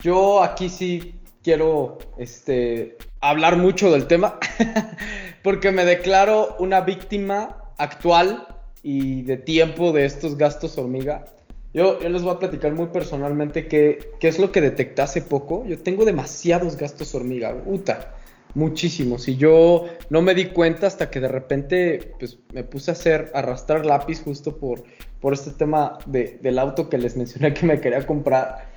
[0.00, 4.38] yo aquí sí quiero este hablar mucho del tema
[5.42, 8.46] porque me declaro una víctima actual
[8.82, 11.24] y de tiempo de estos gastos hormiga.
[11.74, 15.66] Yo, les voy a platicar muy personalmente qué, qué es lo que detecté hace poco.
[15.66, 18.14] Yo tengo demasiados gastos hormiga, puta,
[18.54, 19.26] muchísimos.
[19.26, 23.32] Y yo no me di cuenta hasta que de repente pues, me puse a hacer,
[23.34, 24.84] arrastrar lápiz justo por,
[25.20, 28.70] por este tema de, del auto que les mencioné que me quería comprar.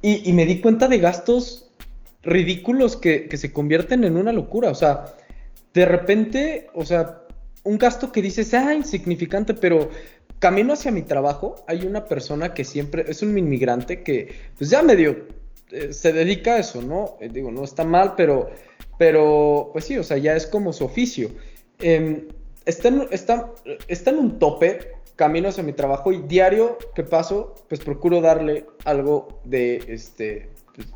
[0.00, 1.72] Y, y me di cuenta de gastos
[2.22, 4.70] ridículos que, que se convierten en una locura.
[4.70, 5.16] O sea,
[5.72, 7.24] de repente, o sea,
[7.64, 9.90] un gasto que dices, ah, insignificante, pero
[10.38, 14.82] camino hacia mi trabajo hay una persona que siempre es un inmigrante que pues ya
[14.82, 15.26] medio
[15.70, 17.16] eh, se dedica a eso, ¿no?
[17.20, 18.50] Eh, digo, no está mal, pero,
[18.98, 21.30] pero pues sí, o sea, ya es como su oficio.
[21.80, 22.28] Em,
[22.64, 23.50] está, en, está,
[23.88, 28.66] está, en, un tope camino hacia mi trabajo y diario que paso, pues procuro darle
[28.84, 30.88] algo de, este, pues,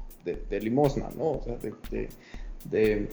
[0.48, 1.30] de, limosna, ¿no?
[1.30, 1.56] O sea,
[1.90, 2.08] de
[2.64, 3.08] de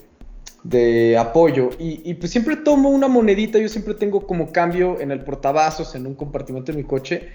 [1.18, 1.70] apoyo.
[1.80, 6.08] Y, pues siempre tomo una monedita, yo siempre tengo como cambio en el portavasos, en
[6.08, 7.30] un compartimento de mi coche.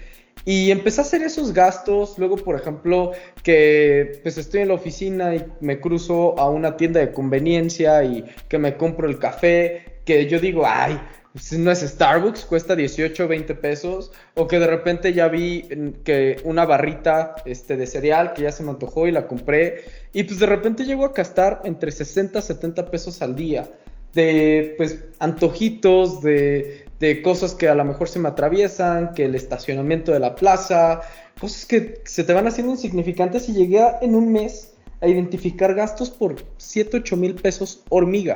[0.45, 2.17] Y empecé a hacer esos gastos.
[2.17, 3.11] Luego, por ejemplo,
[3.43, 8.25] que pues estoy en la oficina y me cruzo a una tienda de conveniencia y
[8.47, 10.99] que me compro el café, que yo digo, ay,
[11.33, 15.63] pues, no es Starbucks, cuesta 18 o 20 pesos, o que de repente ya vi
[16.03, 20.23] que una barrita este, de cereal que ya se me antojó y la compré, y
[20.23, 23.69] pues de repente llego a gastar entre 60 y 70 pesos al día
[24.13, 29.35] de pues antojitos, de, de cosas que a lo mejor se me atraviesan, que el
[29.35, 31.01] estacionamiento de la plaza,
[31.39, 36.09] cosas que se te van haciendo insignificantes y llegué en un mes a identificar gastos
[36.09, 38.35] por 7, 8 mil pesos hormiga.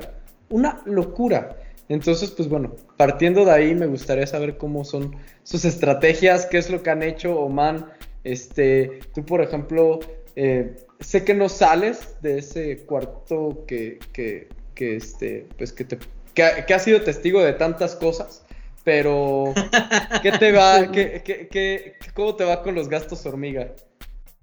[0.49, 1.57] Una locura.
[1.89, 6.69] Entonces, pues bueno, partiendo de ahí me gustaría saber cómo son sus estrategias, qué es
[6.69, 7.85] lo que han hecho, Oman.
[8.23, 9.99] Este, tú, por ejemplo,
[10.35, 15.97] eh, sé que no sales de ese cuarto que, que, que este, pues que te,
[16.33, 18.45] que, ha- que has sido testigo de tantas cosas,
[18.83, 19.53] pero
[20.21, 23.73] ¿qué te va, qué, qué- qué- cómo te va con los gastos hormiga?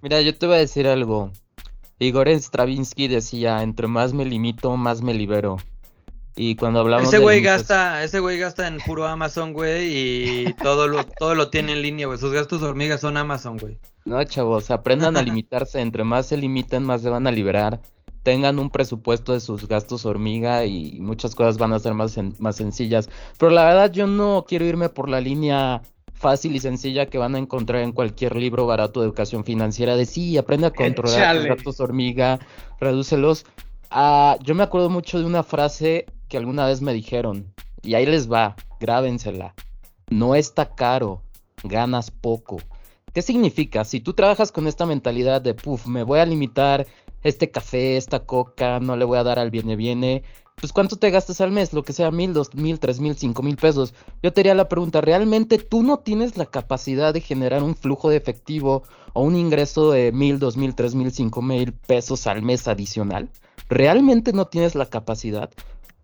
[0.00, 1.30] Mira, yo te voy a decir algo.
[1.98, 5.56] Igor Stravinsky decía, entre más me limito, más me libero.
[6.34, 9.92] Y cuando hablamos Ese güey gasta, ese güey gasta en puro Amazon, güey,
[10.48, 12.18] y todo lo, todo lo tiene en línea, güey.
[12.18, 13.78] Sus gastos hormigas son Amazon, güey.
[14.04, 15.80] No, chavos, aprendan a limitarse.
[15.80, 17.80] Entre más se limiten, más se van a liberar.
[18.22, 22.34] Tengan un presupuesto de sus gastos hormiga y muchas cosas van a ser más, sen-
[22.38, 23.08] más sencillas.
[23.38, 25.82] Pero la verdad, yo no quiero irme por la línea
[26.14, 30.06] fácil y sencilla que van a encontrar en cualquier libro barato de educación financiera de
[30.06, 31.14] sí, aprende a controlar tus
[31.44, 31.48] Échale.
[31.48, 32.38] gastos hormiga,
[32.80, 33.44] redúcelos.
[33.90, 38.06] Ah, yo me acuerdo mucho de una frase que alguna vez me dijeron, y ahí
[38.06, 39.54] les va, grábensela.
[40.08, 41.20] No está caro,
[41.62, 42.56] ganas poco.
[43.12, 43.84] ¿Qué significa?
[43.84, 46.86] Si tú trabajas con esta mentalidad de, puff, me voy a limitar
[47.22, 50.22] este café, esta coca, no le voy a dar al viene viene,
[50.56, 51.74] pues ¿cuánto te gastas al mes?
[51.74, 53.92] Lo que sea, mil, dos mil, tres mil, cinco mil pesos.
[54.22, 58.08] Yo te haría la pregunta, ¿realmente tú no tienes la capacidad de generar un flujo
[58.08, 62.40] de efectivo o un ingreso de mil, dos mil, tres mil, cinco mil pesos al
[62.40, 63.28] mes adicional?
[63.68, 65.50] ¿Realmente no tienes la capacidad?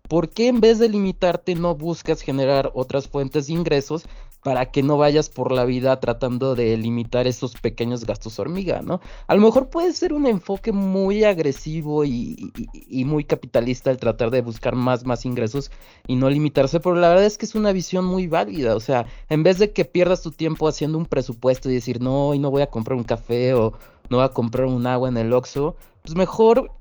[0.09, 4.05] ¿Por qué en vez de limitarte no buscas generar otras fuentes de ingresos
[4.43, 9.01] para que no vayas por la vida tratando de limitar esos pequeños gastos hormiga, ¿no?
[9.27, 14.31] A lo mejor puede ser un enfoque muy agresivo y, y- muy capitalista el tratar
[14.31, 15.71] de buscar más, más ingresos
[16.07, 19.05] y no limitarse, pero la verdad es que es una visión muy válida, o sea,
[19.29, 22.51] en vez de que pierdas tu tiempo haciendo un presupuesto y decir, no, hoy no
[22.51, 23.73] voy a comprar un café o
[24.09, 26.71] no voy a comprar un agua en el Oxxo, pues mejor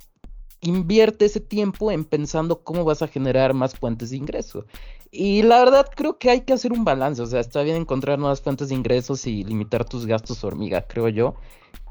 [0.60, 4.64] invierte ese tiempo en pensando cómo vas a generar más fuentes de ingreso.
[5.10, 8.18] Y la verdad creo que hay que hacer un balance, o sea, está bien encontrar
[8.18, 11.34] nuevas fuentes de ingresos y limitar tus gastos hormiga, creo yo.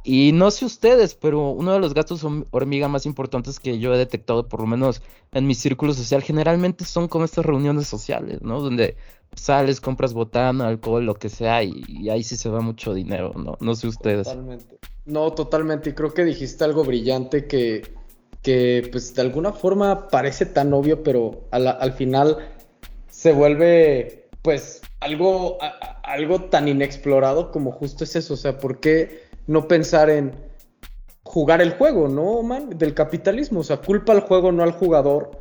[0.04, 3.98] Y no sé ustedes, pero uno de los gastos hormiga más importantes que yo he
[3.98, 5.02] detectado, por lo menos
[5.34, 8.62] en mi círculo social, generalmente son como estas reuniones sociales, ¿no?
[8.62, 8.96] Donde
[9.36, 13.34] sales, compras botana, alcohol, lo que sea, y, y ahí sí se va mucho dinero,
[13.36, 13.58] ¿no?
[13.60, 14.28] No sé ustedes.
[14.28, 14.80] Totalmente.
[15.06, 15.90] No, totalmente.
[15.90, 17.97] Y creo que dijiste algo brillante que,
[18.48, 22.38] que pues de alguna forma parece tan obvio, pero a la- al final
[23.10, 25.58] se vuelve pues algo,
[26.04, 28.36] algo tan inexplorado como justo es eso.
[28.36, 30.32] O sea, ¿por qué no pensar en
[31.24, 32.70] jugar el juego, no, man?
[32.78, 33.60] Del capitalismo.
[33.60, 35.32] O sea, culpa al juego, no al jugador.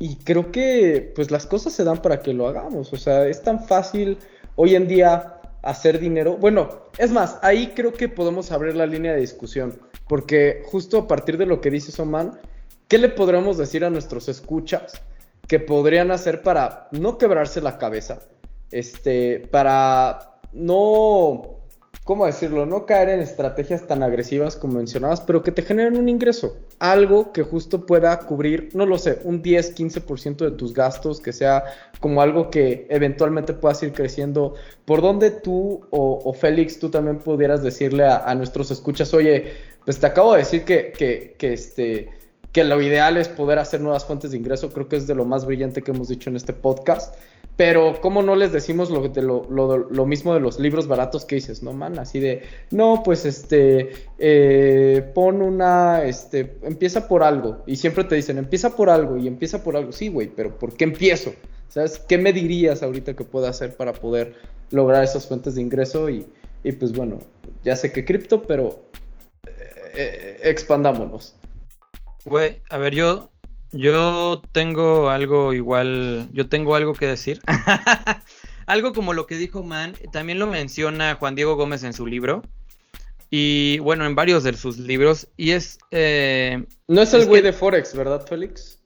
[0.00, 2.92] Y creo que pues las cosas se dan para que lo hagamos.
[2.92, 4.18] O sea, es tan fácil
[4.56, 6.36] hoy en día hacer dinero.
[6.36, 6.68] Bueno,
[6.98, 9.78] es más, ahí creo que podemos abrir la línea de discusión.
[10.08, 12.38] Porque justo a partir de lo que dice Soman,
[12.88, 15.02] ¿qué le podremos decir a nuestros escuchas
[15.46, 18.20] que podrían hacer para no quebrarse la cabeza?
[18.70, 21.58] Este, para no,
[22.04, 22.64] ¿cómo decirlo?
[22.64, 26.56] No caer en estrategias tan agresivas como mencionabas, pero que te generen un ingreso.
[26.78, 31.32] Algo que justo pueda cubrir, no lo sé, un 10, 15% de tus gastos, que
[31.32, 31.64] sea
[32.00, 34.54] como algo que eventualmente puedas ir creciendo.
[34.84, 39.52] ¿Por donde tú o, o Félix, tú también pudieras decirle a, a nuestros escuchas, oye,
[39.88, 40.92] pues te acabo de decir que,
[41.38, 42.10] que, este
[42.52, 45.24] que lo ideal es poder hacer nuevas fuentes de ingreso, creo que es de lo
[45.24, 47.14] más brillante que hemos dicho en este podcast,
[47.56, 51.24] pero ¿cómo no les decimos lo, de lo, lo, lo mismo de los libros baratos
[51.24, 51.98] que dices, no man?
[51.98, 58.14] Así de, no, pues este, eh, pon una, este, empieza por algo, y siempre te
[58.14, 61.32] dicen, empieza por algo, y empieza por algo, sí, güey, pero ¿por qué empiezo?
[61.68, 61.98] ¿Sabes?
[61.98, 64.34] ¿Qué me dirías ahorita que pueda hacer para poder
[64.70, 66.10] lograr esas fuentes de ingreso?
[66.10, 66.26] Y,
[66.62, 67.20] y pues bueno,
[67.64, 68.87] ya sé que cripto, pero
[69.98, 71.34] eh, expandámonos.
[72.24, 73.30] Güey, a ver, yo,
[73.72, 77.40] yo tengo algo igual, yo tengo algo que decir.
[78.66, 82.42] algo como lo que dijo Man, también lo menciona Juan Diego Gómez en su libro.
[83.30, 85.26] Y bueno, en varios de sus libros.
[85.36, 88.78] Y es eh, No es el güey de Forex, ¿verdad, Félix?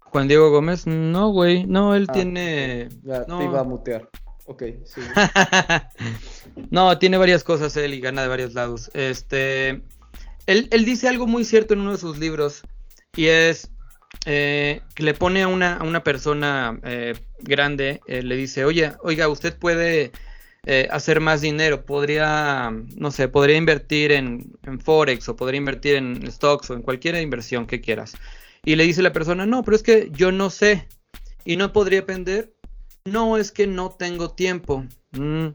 [0.00, 0.86] Juan Diego Gómez.
[0.86, 2.88] No, güey, no, él Ah, tiene...
[3.04, 3.38] Ya no.
[3.38, 4.08] te iba a mutear.
[4.46, 5.00] Ok, sí.
[6.70, 8.90] no, tiene varias cosas él y gana de varios lados.
[8.94, 9.82] Este,
[10.48, 12.62] él, dice algo muy cierto en uno de sus libros
[13.14, 13.70] y es
[14.24, 18.92] eh, que le pone a una, a una persona eh, grande, eh, le dice, oye,
[19.02, 20.12] oiga, usted puede
[20.90, 26.30] hacer más dinero, podría, no sé, podría invertir en, en Forex o podría invertir en
[26.30, 28.14] stocks o en cualquier inversión que quieras.
[28.66, 30.86] Y le dice la persona, no, pero es que yo no sé
[31.46, 32.52] y no podría aprender.
[33.06, 34.84] No, es que no tengo tiempo.
[35.12, 35.46] Mm.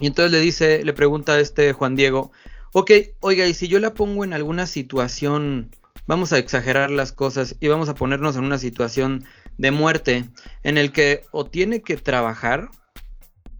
[0.00, 2.32] Y entonces le dice, le pregunta a este Juan Diego,
[2.72, 2.90] ok,
[3.20, 5.70] oiga, y si yo la pongo en alguna situación,
[6.06, 9.24] vamos a exagerar las cosas y vamos a ponernos en una situación
[9.58, 10.24] de muerte
[10.62, 12.70] en el que o tiene que trabajar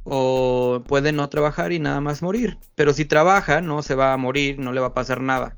[0.05, 2.59] o puede no trabajar y nada más morir.
[2.75, 5.57] Pero si trabaja, no se va a morir, no le va a pasar nada.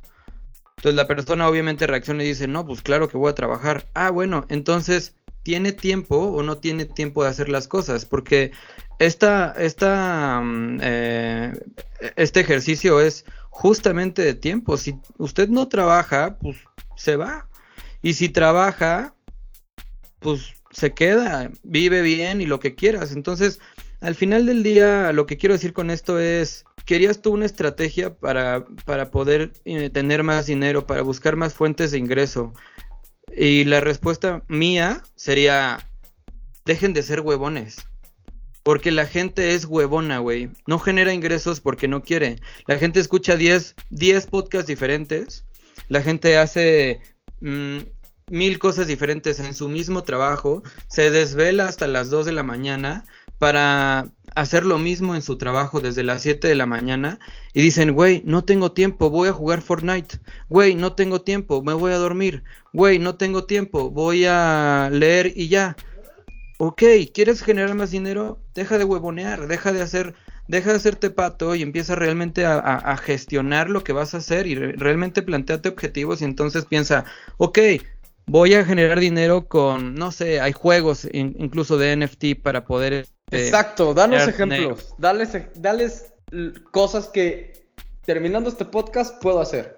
[0.76, 3.86] Entonces la persona obviamente reacciona y dice, no, pues claro que voy a trabajar.
[3.94, 8.04] Ah, bueno, entonces, ¿tiene tiempo o no tiene tiempo de hacer las cosas?
[8.04, 8.50] Porque
[8.98, 11.52] esta, esta, mm, eh,
[12.16, 14.76] este ejercicio es justamente de tiempo.
[14.78, 16.56] Si usted no trabaja, pues
[16.96, 17.46] se va.
[18.00, 19.14] Y si trabaja,
[20.20, 23.12] pues se queda, vive bien y lo que quieras.
[23.12, 23.60] Entonces,
[24.00, 28.14] al final del día, lo que quiero decir con esto es, ¿querías tú una estrategia
[28.14, 32.54] para, para poder eh, tener más dinero, para buscar más fuentes de ingreso?
[33.36, 35.78] Y la respuesta mía sería,
[36.64, 37.86] dejen de ser huevones.
[38.62, 40.50] Porque la gente es huevona, güey.
[40.66, 42.40] No genera ingresos porque no quiere.
[42.66, 45.44] La gente escucha 10, 10 podcasts diferentes.
[45.88, 47.00] La gente hace
[47.40, 47.78] mm,
[48.28, 50.62] mil cosas diferentes en su mismo trabajo.
[50.88, 53.04] Se desvela hasta las 2 de la mañana
[53.38, 57.18] para hacer lo mismo en su trabajo desde las 7 de la mañana.
[57.52, 60.20] Y dicen, güey, no tengo tiempo, voy a jugar Fortnite.
[60.48, 62.44] Güey, no tengo tiempo, me voy a dormir.
[62.72, 65.76] Güey, no tengo tiempo, voy a leer y ya
[66.64, 66.82] ok,
[67.12, 68.38] ¿quieres generar más dinero?
[68.54, 70.14] Deja de huevonear, deja de hacer,
[70.46, 74.54] deja de hacerte pato y empieza realmente a, gestionar lo que vas a hacer y
[74.54, 77.04] realmente planteate objetivos y entonces piensa,
[77.38, 77.58] ok,
[78.26, 82.92] voy a generar dinero con, no sé, hay juegos incluso de NFT para poder...
[82.92, 86.12] Este, Exacto, danos ejemplos, dales, dales
[86.70, 87.66] cosas que
[88.04, 89.74] terminando este podcast puedo hacer.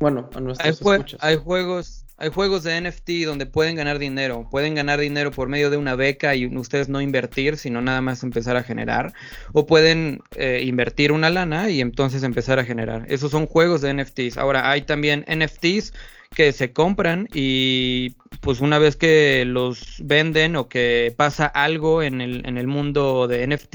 [0.00, 4.48] Bueno, a nuestros hay, hay juegos hay juegos de NFT donde pueden ganar dinero.
[4.50, 8.22] Pueden ganar dinero por medio de una beca y ustedes no invertir, sino nada más
[8.22, 9.12] empezar a generar.
[9.52, 13.04] O pueden eh, invertir una lana y entonces empezar a generar.
[13.08, 14.38] Esos son juegos de NFTs.
[14.38, 15.92] Ahora hay también NFTs
[16.34, 22.20] que se compran y pues una vez que los venden o que pasa algo en
[22.20, 23.74] el, en el mundo de NFT,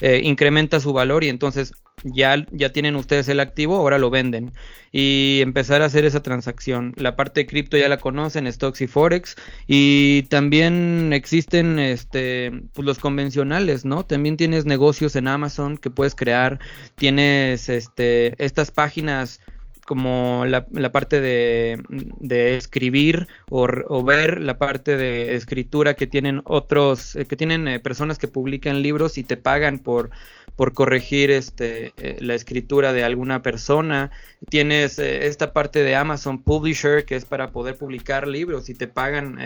[0.00, 1.74] eh, incrementa su valor y entonces
[2.04, 4.52] ya, ya tienen ustedes el activo, ahora lo venden
[4.92, 6.92] y empezar a hacer esa transacción.
[6.96, 9.36] La parte de cripto ya la conocen, stocks y forex
[9.66, 14.04] y también existen este pues los convencionales, ¿no?
[14.04, 16.60] También tienes negocios en Amazon que puedes crear,
[16.96, 19.40] tienes este estas páginas
[19.86, 26.06] como la, la parte de, de escribir o, o, ver la parte de escritura que
[26.06, 30.10] tienen otros, eh, que tienen eh, personas que publican libros y te pagan por
[30.56, 34.10] por corregir este, eh, la escritura de alguna persona.
[34.50, 39.38] Tienes esta parte de Amazon Publisher que es para poder publicar libros y te pagan,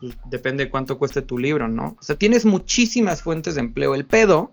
[0.00, 1.96] pues, depende de cuánto cueste tu libro, ¿no?
[2.00, 3.94] O sea, tienes muchísimas fuentes de empleo.
[3.94, 4.52] El pedo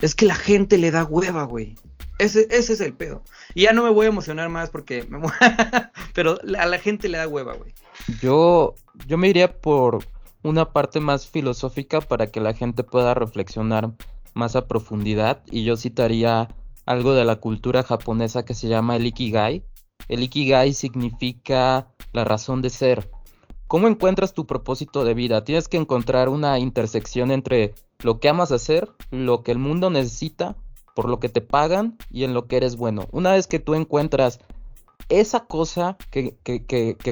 [0.00, 1.76] es que la gente le da hueva, güey.
[2.18, 3.22] Ese, ese es el pedo.
[3.54, 5.20] Y ya no me voy a emocionar más porque me
[6.14, 7.74] pero a la gente le da hueva, güey.
[8.20, 8.74] Yo,
[9.06, 10.04] yo me iría por
[10.42, 13.92] una parte más filosófica para que la gente pueda reflexionar
[14.34, 16.48] más a profundidad y yo citaría
[16.86, 19.64] algo de la cultura japonesa que se llama el Ikigai.
[20.08, 23.10] El Ikigai significa la razón de ser.
[23.66, 25.44] ¿Cómo encuentras tu propósito de vida?
[25.44, 30.56] Tienes que encontrar una intersección entre lo que amas hacer, lo que el mundo necesita,
[30.94, 33.06] por lo que te pagan y en lo que eres bueno.
[33.12, 34.40] Una vez que tú encuentras
[35.08, 36.36] esa cosa que,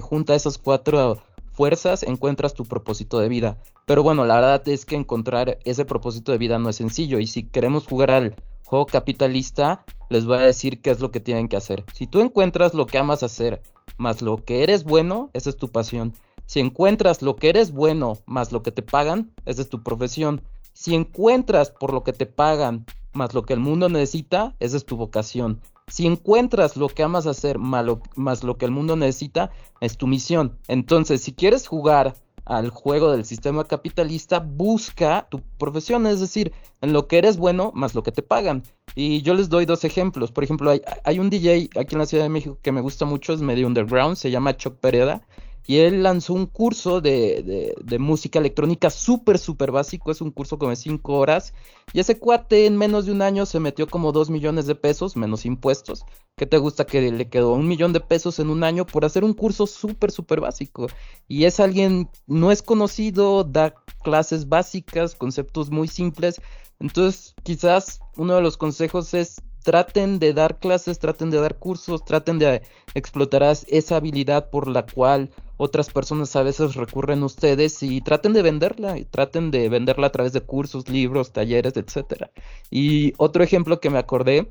[0.00, 1.22] junta esas cuatro
[1.52, 3.58] fuerzas, encuentras tu propósito de vida.
[3.84, 7.18] Pero bueno, la verdad es que encontrar ese propósito de vida no es sencillo.
[7.18, 11.20] Y si queremos jugar al juego capitalista, les voy a decir qué es lo que
[11.20, 11.84] tienen que hacer.
[11.92, 13.62] Si tú encuentras lo que amas hacer,
[13.98, 16.14] más lo que eres bueno, esa es tu pasión.
[16.46, 20.42] Si encuentras lo que eres bueno, más lo que te pagan, esa es tu profesión.
[20.72, 24.84] Si encuentras por lo que te pagan, más lo que el mundo necesita, esa es
[24.84, 25.60] tu vocación.
[25.88, 29.50] Si encuentras lo que amas hacer más lo, más lo que el mundo necesita,
[29.80, 30.58] es tu misión.
[30.68, 36.92] Entonces, si quieres jugar al juego del sistema capitalista, busca tu profesión, es decir, en
[36.92, 38.62] lo que eres bueno más lo que te pagan.
[38.94, 40.32] Y yo les doy dos ejemplos.
[40.32, 43.04] Por ejemplo, hay, hay un DJ aquí en la Ciudad de México que me gusta
[43.04, 45.22] mucho, es medio underground, se llama Chuck Pereda
[45.66, 50.58] y él lanzó un curso de, de, música electrónica súper, súper básico, es un curso
[50.58, 51.54] como de 5 horas,
[51.92, 55.16] y ese cuate en menos de un año se metió como 2 millones de pesos,
[55.16, 56.04] menos impuestos.
[56.36, 59.22] ¿Qué te gusta que le quedó un millón de pesos en un año por hacer
[59.22, 60.88] un curso súper, súper básico?
[61.28, 66.40] Y es alguien, no es conocido, da clases básicas, conceptos muy simples,
[66.80, 72.04] entonces quizás uno de los consejos es traten de dar clases, traten de dar cursos,
[72.04, 72.62] traten de
[72.94, 75.30] explotar esa habilidad por la cual
[75.62, 80.08] otras personas a veces recurren a ustedes y traten de venderla, y traten de venderla
[80.08, 82.32] a través de cursos, libros, talleres, etcétera.
[82.68, 84.50] Y otro ejemplo que me acordé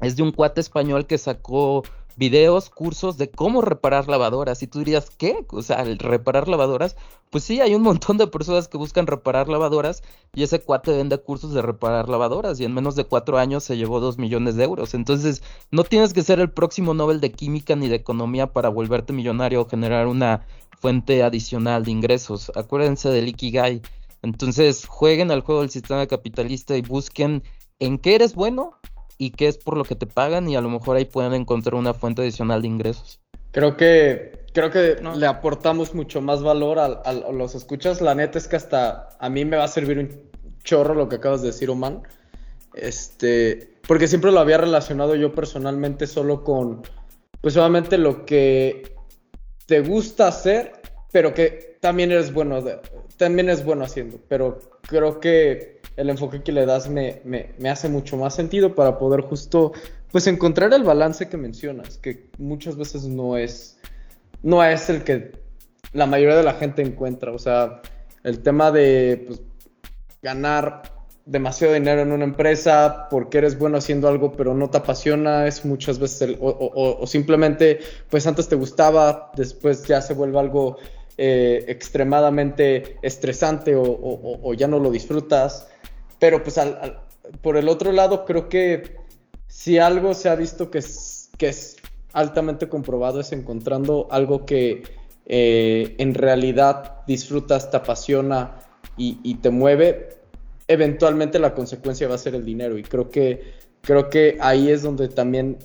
[0.00, 1.84] es de un cuate español que sacó
[2.18, 4.62] videos, cursos de cómo reparar lavadoras.
[4.62, 5.46] Y tú dirías, ¿qué?
[5.50, 6.96] O sea, reparar lavadoras.
[7.30, 10.02] Pues sí, hay un montón de personas que buscan reparar lavadoras
[10.34, 13.76] y ese cuate vende cursos de reparar lavadoras y en menos de cuatro años se
[13.76, 14.94] llevó dos millones de euros.
[14.94, 19.12] Entonces, no tienes que ser el próximo Nobel de Química ni de Economía para volverte
[19.12, 20.46] millonario o generar una
[20.80, 22.50] fuente adicional de ingresos.
[22.56, 23.82] Acuérdense del Ikigai.
[24.22, 27.44] Entonces, jueguen al juego del sistema capitalista y busquen
[27.78, 28.72] en qué eres bueno
[29.18, 31.74] y qué es por lo que te pagan y a lo mejor ahí pueden encontrar
[31.74, 33.20] una fuente adicional de ingresos.
[33.50, 38.00] Creo que creo que le aportamos mucho más valor a, los escuchas.
[38.00, 40.30] La neta es que hasta a mí me va a servir un
[40.64, 42.02] chorro lo que acabas de decir, Oman.
[42.74, 46.82] Este, porque siempre lo había relacionado yo personalmente solo con,
[47.40, 48.96] pues obviamente lo que
[49.66, 50.72] te gusta hacer,
[51.12, 52.62] pero que también eres bueno,
[53.16, 54.18] también es bueno haciendo.
[54.28, 58.98] Pero creo que el enfoque que le das me, me, hace mucho más sentido para
[58.98, 59.72] poder justo
[60.12, 63.78] pues encontrar el balance que mencionas, que muchas veces no es,
[64.42, 65.32] no es el que
[65.92, 67.32] la mayoría de la gente encuentra.
[67.32, 67.82] O sea,
[68.22, 69.42] el tema de pues,
[70.22, 70.82] ganar
[71.26, 75.64] demasiado dinero en una empresa porque eres bueno haciendo algo pero no te apasiona, es
[75.64, 80.78] muchas veces, o, simplemente pues antes te gustaba, después ya se vuelve algo
[81.18, 85.68] eh, extremadamente estresante o, ya no lo disfrutas.
[86.18, 87.00] Pero pues al,
[87.42, 88.96] por el otro lado, creo que
[89.46, 91.76] si algo se ha visto que es, que es
[92.12, 94.82] altamente comprobado es encontrando algo que
[95.26, 98.60] eh, en realidad disfrutas, te apasiona
[98.96, 100.16] y, te mueve,
[100.66, 102.76] eventualmente la consecuencia va a ser el dinero.
[102.78, 105.58] Y creo que, creo que ahí es donde también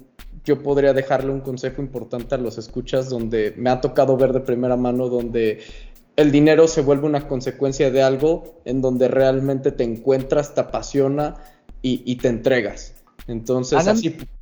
[0.45, 4.41] yo podría dejarle un consejo importante a los escuchas, donde me ha tocado ver de
[4.41, 5.61] primera mano, donde
[6.15, 11.35] el dinero se vuelve una consecuencia de algo en donde realmente te encuentras, te apasiona
[11.81, 12.93] y, te entregas.
[13.27, 13.77] Entonces,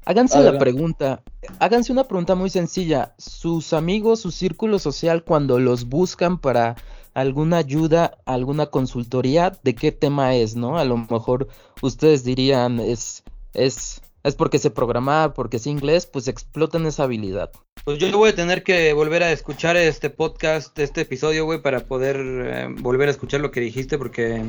[0.05, 1.23] háganse la pregunta,
[1.59, 3.15] háganse una pregunta muy sencilla.
[3.17, 6.75] Sus amigos, su círculo social, cuando los buscan para
[7.15, 10.77] alguna ayuda, alguna consultoría, ¿de qué tema es, no?
[10.77, 11.47] A lo mejor
[11.81, 17.51] ustedes dirían, es, es es porque sé programar, porque sé inglés, pues exploten esa habilidad.
[17.83, 21.79] Pues yo voy a tener que volver a escuchar este podcast, este episodio, güey, para
[21.79, 24.43] poder eh, volver a escuchar lo que dijiste, porque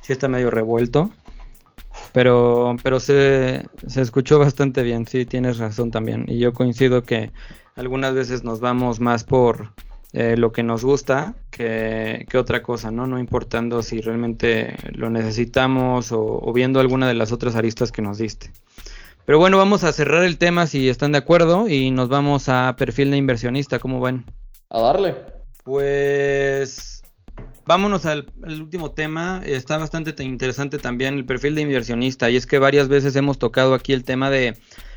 [0.00, 1.10] sí está medio revuelto.
[2.12, 6.24] Pero, pero se, se escuchó bastante bien, sí, tienes razón también.
[6.26, 7.30] Y yo coincido que
[7.76, 9.70] algunas veces nos vamos más por
[10.12, 13.06] eh, lo que nos gusta que, que, otra cosa, ¿no?
[13.06, 18.18] No importando si realmente lo necesitamos o viendo alguna de las otras aristas que nos
[18.18, 18.50] diste.
[19.24, 22.74] Pero bueno, vamos a cerrar el tema si están de acuerdo y nos vamos a
[22.76, 24.24] perfil de inversionista, ¿cómo ven?
[24.68, 25.14] A darle.
[25.62, 27.02] Pues
[27.64, 29.40] vámonos al, último tema.
[29.44, 33.74] Está bastante interesante también el perfil de inversionista y es que varias veces hemos tocado
[33.74, 34.56] aquí el tema de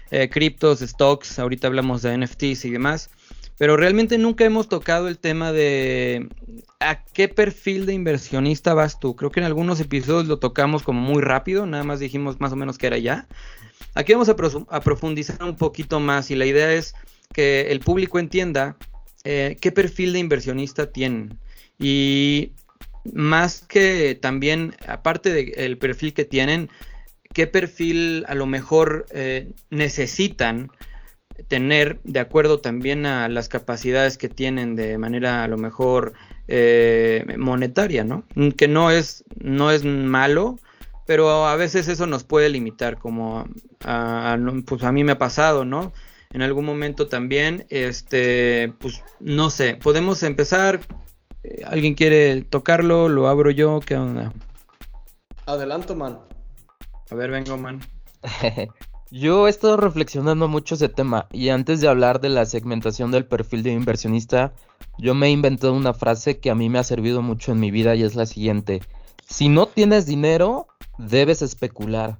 [0.10, 3.12] eh, criptos, stocks, ahorita hablamos de NFTs y demás.
[3.58, 6.30] Pero realmente nunca hemos tocado el tema de
[6.80, 9.16] a qué perfil de inversionista vas tú.
[9.16, 12.56] Creo que en algunos episodios lo tocamos como muy rápido, nada más dijimos más o
[12.58, 13.28] menos que era ya.
[13.96, 14.36] Aquí vamos a,
[14.82, 16.94] profundizar un poquito más y la idea es
[17.34, 18.76] que el público entienda
[19.24, 21.40] eh, qué perfil de inversionista tienen.
[21.80, 22.52] Y
[23.14, 26.70] más que también, aparte del perfil que tienen,
[27.34, 30.72] qué perfil a lo mejor eh, necesitan
[31.48, 36.14] tener de acuerdo también a las capacidades que tienen de manera a lo mejor
[36.48, 38.26] eh, monetaria, ¿no?
[38.58, 40.60] Que no es, no es malo,
[41.06, 43.46] pero a veces eso nos puede limitar, como
[43.84, 45.94] a, pues a mí me ha pasado, ¿no?
[46.32, 50.82] En algún momento también, este, pues no sé, podemos empezar.
[51.44, 53.08] Eh, ¿Alguien quiere tocarlo?
[53.08, 53.80] ¿Lo abro yo?
[53.80, 54.34] ¿Qué onda?
[55.46, 56.20] Adelanto, man.
[57.12, 57.80] A ver, vengo, man.
[59.12, 63.26] yo he estado reflexionando mucho ese tema y antes de hablar de la segmentación del
[63.26, 64.54] perfil de inversionista,
[64.98, 67.70] yo me he inventado una frase que a mí me ha servido mucho en mi
[67.70, 68.82] vida y es la siguiente.
[69.28, 72.20] Si no tienes dinero, debes especular.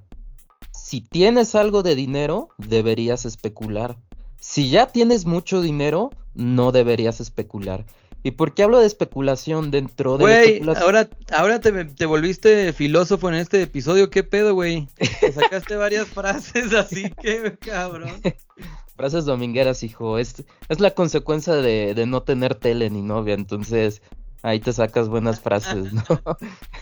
[0.72, 3.96] Si tienes algo de dinero, deberías especular.
[4.38, 7.84] Si ya tienes mucho dinero, no deberías especular.
[8.22, 13.28] ¿Y por qué hablo de especulación dentro de Güey, ahora, ahora te, te, volviste filósofo
[13.28, 14.10] en este episodio.
[14.10, 14.88] ¿Qué pedo, güey?
[15.32, 18.20] sacaste varias frases así que, cabrón.
[18.96, 20.18] frases domingueras, hijo.
[20.18, 23.34] Es, es la consecuencia de, de no tener tele ni novia.
[23.34, 24.02] Entonces,
[24.42, 26.02] Ahí te sacas buenas frases, ¿no?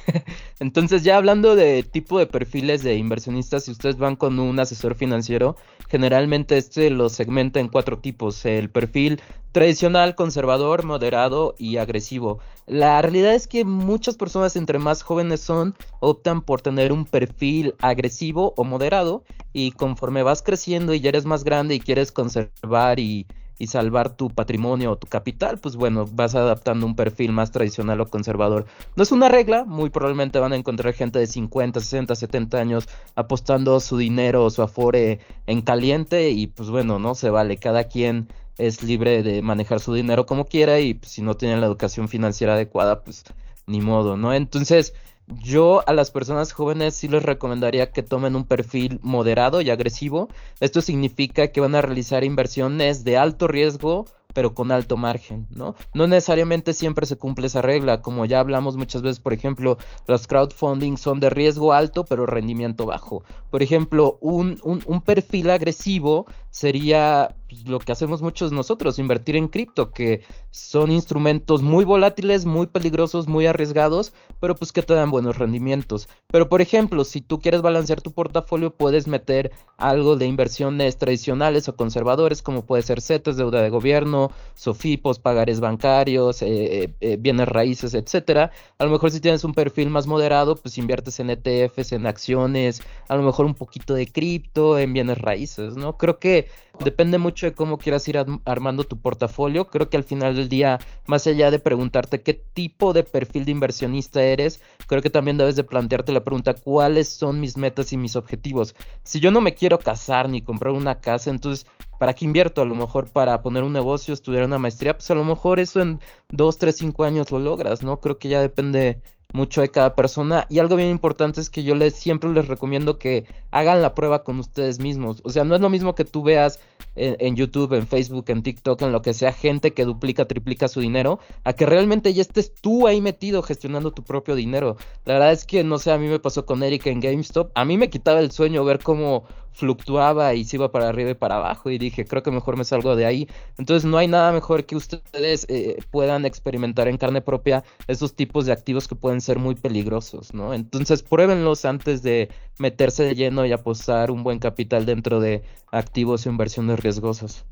[0.61, 4.95] Entonces, ya hablando de tipo de perfiles de inversionistas, si ustedes van con un asesor
[4.95, 5.57] financiero,
[5.89, 9.21] generalmente este lo segmenta en cuatro tipos: el perfil
[9.53, 12.41] tradicional, conservador, moderado y agresivo.
[12.67, 17.75] La realidad es que muchas personas, entre más jóvenes son, optan por tener un perfil
[17.81, 22.99] agresivo o moderado, y conforme vas creciendo y ya eres más grande y quieres conservar
[22.99, 23.27] y
[23.59, 28.01] y salvar tu patrimonio o tu capital, pues bueno, vas adaptando un perfil más tradicional
[28.01, 28.67] o conservador.
[28.97, 32.89] No es una regla, muy probablemente van a encontrar gente de 50, 60, 70 años
[33.15, 37.85] apostando su dinero o su afore en caliente y pues bueno, no se vale, cada
[37.85, 38.29] quien
[38.59, 42.09] es libre de manejar su dinero como quiera y pues, si no tienen la educación
[42.09, 43.25] financiera adecuada, pues
[43.67, 44.35] ni modo, ¿no?
[44.35, 44.95] Entonces,
[45.27, 50.29] yo a las personas jóvenes sí les recomendaría que tomen un perfil moderado y agresivo.
[50.61, 55.77] Esto significa que van a realizar inversiones de alto riesgo pero con alto margen, ¿no?
[55.95, 60.27] No necesariamente siempre se cumple esa regla, como ya hablamos muchas veces, por ejemplo, los
[60.27, 63.23] crowdfunding son de riesgo alto pero rendimiento bajo.
[63.51, 69.37] Por ejemplo, un, un, un perfil agresivo sería pues, lo que hacemos muchos nosotros, invertir
[69.37, 74.95] en cripto, que son instrumentos muy volátiles, muy peligrosos, muy arriesgados, pero pues que te
[74.95, 76.09] dan buenos rendimientos.
[76.29, 81.69] Pero por ejemplo, si tú quieres balancear tu portafolio, puedes meter algo de inversiones tradicionales
[81.69, 87.17] o conservadores, como puede ser CETES, deuda de gobierno, SOFIPOS, pagares bancarios, eh, eh, eh,
[87.19, 88.51] bienes raíces, etcétera.
[88.79, 92.83] A lo mejor si tienes un perfil más moderado, pues inviertes en ETFs, en acciones,
[93.09, 95.97] a lo mejor un poquito de cripto, en bienes raíces, ¿no?
[95.97, 96.49] Creo que
[96.83, 99.69] depende mucho de cómo quieras ir armando tu portafolio.
[99.69, 103.53] Creo que al final del día, más allá de preguntarte qué tipo de perfil de
[103.53, 107.97] inversionista eres, creo que también debes de plantearte la pregunta, ¿cuáles son mis metas y
[107.97, 108.75] mis objetivos?
[109.03, 111.67] Si yo no me quiero casar ni comprar una casa, entonces,
[111.99, 112.63] ¿para qué invierto?
[112.63, 115.81] A lo mejor para poner un negocio, estudiar una maestría, pues a lo mejor eso
[115.81, 118.01] en dos, tres, cinco años lo logras, ¿no?
[118.01, 119.01] Creo que ya depende
[119.35, 120.47] mucho de cada persona.
[120.49, 124.23] Y algo bien importante es que yo les siempre les recomiendo que hagan la prueba
[124.23, 125.21] con ustedes mismos.
[125.25, 126.61] O sea, no es lo mismo que tú veas
[126.97, 130.81] en, YouTube, en Facebook, en TikTok, en lo que sea, gente que duplica, triplica su
[130.81, 134.77] dinero, a que realmente ya estés tú ahí metido gestionando tu propio dinero.
[135.05, 137.51] La verdad es que, no sé, a mí me pasó con Eric en GameStop.
[137.57, 139.25] A mí me quitaba el sueño ver cómo
[139.55, 142.65] fluctuaba y se iba para arriba y para abajo y dije, creo que mejor me
[142.65, 143.29] salgo de ahí.
[143.57, 148.47] Entonces no hay nada mejor que ustedes eh, puedan experimentar en carne propia esos tipos
[148.47, 150.53] de activos que pueden ser muy peligrosos, ¿no?
[150.53, 152.29] Entonces pruébenlos antes de
[152.59, 157.45] meterse de lleno y apostar un buen capital dentro de activos o inversiones riesgosas.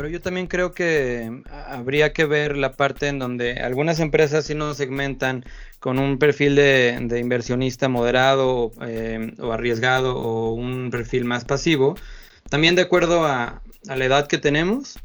[0.00, 4.54] Pero yo también creo que habría que ver la parte en donde algunas empresas sí
[4.54, 5.44] nos segmentan
[5.78, 11.96] con un perfil de, inversionista moderado eh, o arriesgado o un perfil más pasivo.
[12.48, 14.98] También de acuerdo a, la edad que tenemos,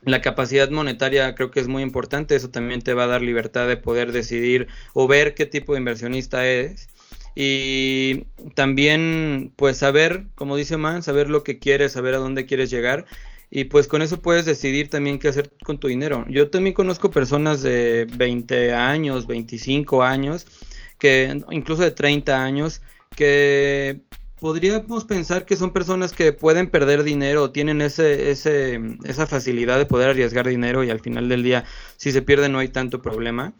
[0.00, 2.36] la capacidad monetaria creo que es muy importante.
[2.36, 5.80] Eso también te va a dar libertad de poder decidir o ver qué tipo de
[5.80, 6.88] inversionista eres.
[7.34, 12.70] Y también, pues, saber, como dice Man, saber lo que quieres, saber a dónde quieres
[12.70, 13.04] llegar
[13.50, 16.24] y pues con eso puedes decidir también qué hacer con tu dinero.
[16.28, 20.46] Yo también conozco personas de 20 años, 25 años,
[20.98, 22.82] que incluso de 30 años,
[23.14, 24.00] que
[24.40, 29.86] podríamos pensar que son personas que pueden perder dinero, tienen ese, ese, esa facilidad de
[29.86, 31.64] poder arriesgar dinero y al final del día,
[31.96, 33.54] si se pierde no hay tanto problema.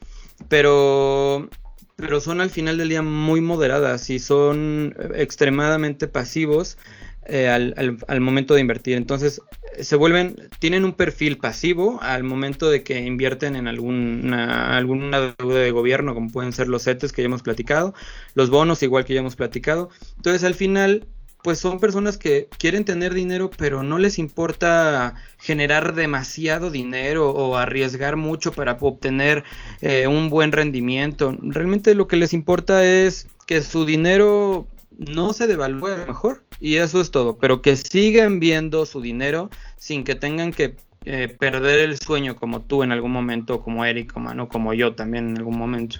[0.48, 1.48] Pero
[1.96, 6.76] pero son al final del día muy moderadas y son extremadamente pasivos
[7.28, 8.96] eh, al, momento de invertir.
[8.96, 9.40] Entonces,
[9.80, 15.60] se vuelven, tienen un perfil pasivo al momento de que invierten en alguna, alguna deuda
[15.60, 17.94] de gobierno, como pueden ser los CETES que ya hemos platicado,
[18.34, 19.90] los bonos igual que ya hemos platicado.
[20.16, 21.06] Entonces, al final,
[21.42, 27.56] pues son personas que quieren tener dinero, pero no les importa generar demasiado dinero o
[27.56, 29.44] arriesgar mucho para obtener
[29.80, 31.36] eh, un buen rendimiento.
[31.40, 34.66] Realmente lo que les importa es que su dinero
[34.98, 40.04] no se devalúe mejor y eso es todo, pero que sigan viendo su dinero sin
[40.04, 44.34] que tengan que eh, perder el sueño como tú en algún momento, como Eric, como,
[44.34, 44.48] ¿no?
[44.48, 45.98] como yo también en algún momento.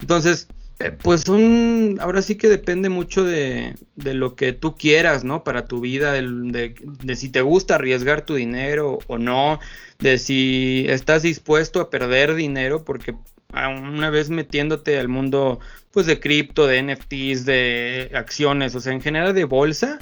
[0.00, 0.48] Entonces,
[0.80, 5.44] eh, pues un, ahora sí que depende mucho de, de, lo que tú quieras, ¿no?
[5.44, 9.60] Para tu vida, de, de, si te gusta arriesgar tu dinero o no,
[10.00, 13.14] de si estás dispuesto a perder dinero, porque
[13.54, 15.60] una vez metiéndote al mundo
[15.92, 19.98] pues de cripto, de NFTs, de acciones, o sea, en general de bolsa,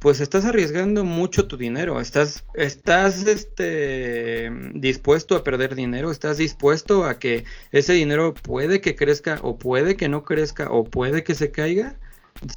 [0.00, 7.04] pues estás arriesgando mucho tu dinero, estás, estás este, dispuesto a perder dinero, estás dispuesto
[7.04, 11.34] a que ese dinero puede que crezca o puede que no crezca o puede que
[11.34, 11.96] se caiga.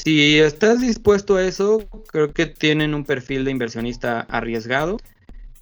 [0.03, 4.97] Si estás dispuesto a eso, creo que tienen un perfil de inversionista arriesgado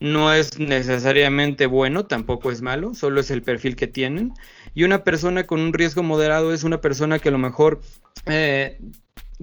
[0.01, 4.33] no es necesariamente bueno, tampoco es malo, solo es el perfil que tienen.
[4.73, 7.81] Y una persona con un riesgo moderado es una persona que a lo mejor
[8.25, 8.79] eh,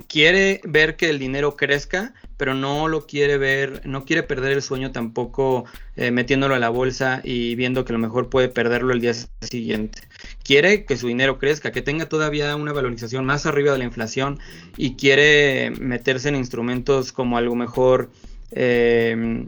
[0.08, 4.62] quiere ver que el dinero crezca, pero no lo quiere ver, no quiere perder el
[4.62, 8.92] sueño tampoco eh, metiéndolo a la bolsa y viendo que a lo mejor puede perderlo
[8.92, 10.00] el día siguiente.
[10.42, 14.40] Quiere que su dinero crezca, que tenga todavía una valorización más arriba de la inflación
[14.76, 18.10] y quiere meterse en instrumentos como algo mejor
[18.50, 19.46] eh,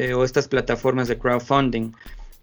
[0.00, 1.92] eh, o estas plataformas de crowdfunding.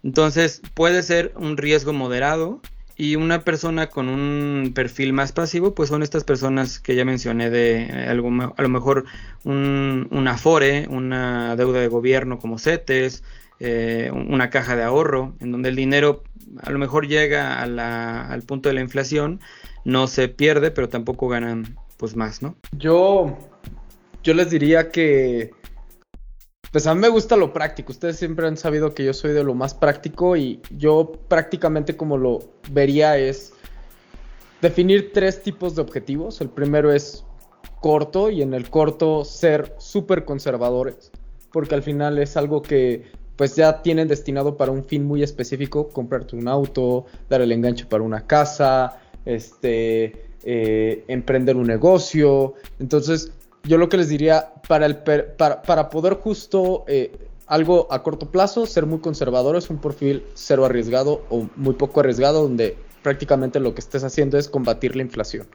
[0.04, 2.60] Entonces puede ser un riesgo moderado
[2.96, 7.50] y una persona con un perfil más pasivo, pues son estas personas que ya mencioné
[7.50, 9.06] de eh, algo, a lo mejor
[9.42, 13.24] un, Afore, una deuda de gobierno como CETES,
[13.58, 16.22] eh, una caja de ahorro, en donde el dinero
[16.62, 19.40] a lo mejor llega al punto de la inflación,
[19.84, 22.54] no se pierde, pero tampoco ganan pues más, ¿no?
[22.78, 23.36] Yo,
[24.22, 25.50] yo les diría que
[26.72, 27.92] pues a mí me gusta lo práctico.
[27.92, 32.16] Ustedes siempre han sabido que yo soy de lo más práctico y yo prácticamente como
[32.16, 32.40] lo
[32.70, 33.52] vería es
[34.60, 36.40] definir tres tipos de objetivos.
[36.40, 37.24] El primero es
[37.80, 41.10] corto y en el corto ser súper conservadores
[41.52, 43.04] porque al final es algo que
[43.36, 47.86] pues ya tienen destinado para un fin muy específico, comprarte un auto, dar el enganche
[47.86, 52.54] para una casa, este, eh, emprender un negocio.
[52.80, 53.30] Entonces,
[53.68, 57.12] yo lo que les diría, para, el para, poder justo eh,
[57.46, 62.42] algo a corto plazo, ser muy conservadores, un perfil cero arriesgado o muy poco arriesgado,
[62.42, 65.46] donde prácticamente lo que estés haciendo es combatir la inflación.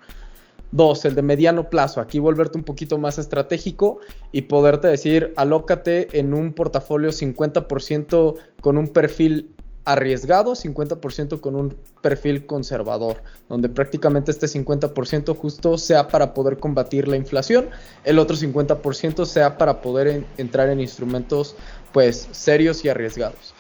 [0.72, 4.00] Dos, el de mediano plazo, aquí volverte un poquito más estratégico
[4.32, 9.54] y poderte decir, alócate en un portafolio 50% con un perfil
[9.86, 17.08] arriesgado, 50% con un perfil conservador, donde prácticamente este 50% justo sea para poder combatir
[17.08, 17.70] la inflación,
[18.04, 21.56] el otro 50% sea para poder entrar en instrumentos
[21.92, 23.54] pues serios y arriesgados.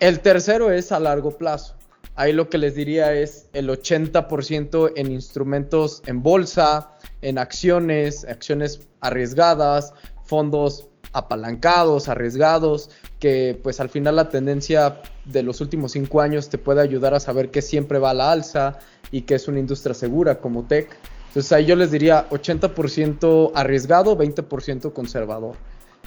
[0.00, 1.74] El tercero es a largo plazo.
[2.14, 6.90] Ahí lo que les diría es el 80% en instrumentos en bolsa,
[7.22, 9.92] en acciones, acciones arriesgadas,
[10.24, 16.58] fondos apalancados, arriesgados, que pues al final la tendencia de los últimos cinco años te
[16.58, 18.78] puede ayudar a saber que siempre va a la alza
[19.10, 20.88] y que es una industria segura como tech.
[21.28, 25.56] Entonces ahí yo les diría 80% arriesgado, 20% conservador.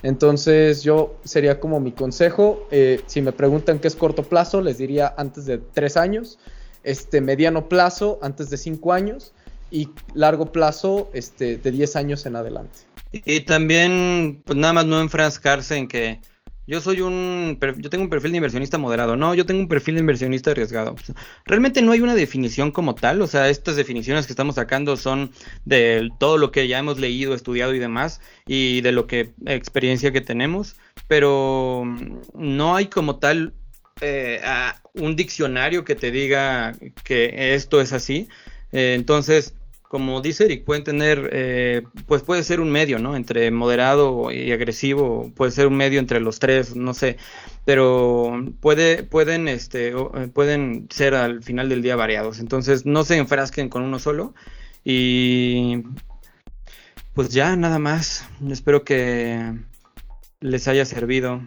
[0.04, 4.78] Entonces yo sería como mi consejo, eh, si me preguntan qué es corto plazo, les
[4.78, 6.40] diría antes de tres años,
[6.84, 9.34] este mediano plazo antes de cinco años
[9.72, 12.91] y largo plazo este, de 10 años en adelante.
[13.12, 16.22] Y también, pues nada más no enfrascarse en que
[16.68, 19.18] yo soy un, yo tengo un perfil de inversionista moderado.
[19.18, 20.96] No, yo tengo un perfil de inversionista arriesgado.
[21.46, 23.22] Realmente no hay una definición como tal.
[23.22, 25.32] O sea, estas definiciones que estamos sacando son
[25.66, 30.14] de todo lo que ya hemos leído, estudiado y demás, y de lo que experiencia
[30.14, 30.78] que tenemos.
[31.10, 31.84] Pero
[32.34, 33.54] no hay como tal
[34.00, 34.40] eh,
[34.94, 38.30] un diccionario que te diga que esto es así.
[38.72, 39.56] Eh, entonces,
[39.92, 43.18] como dice Eric, pueden tener, eh, pues puede ser un medio, ¿no?
[43.18, 47.18] Entre moderado y agresivo, puede ser un medio entre los tres, no sé,
[47.66, 52.40] pero puede, pueden, este, eh, pueden ser al final del día variados.
[52.40, 54.34] Entonces, no se enfrasquen con uno solo
[54.86, 55.84] y
[57.14, 58.26] pues ya, nada más.
[58.50, 59.56] Espero que
[60.40, 61.42] les haya servido.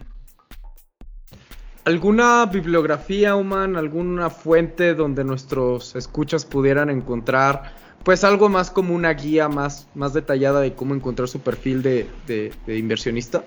[1.83, 9.13] ¿Alguna bibliografía, Human, alguna fuente donde nuestros escuchas pudieran encontrar pues algo más como una
[9.13, 13.43] guía más, más detallada de cómo encontrar su perfil de, inversionista.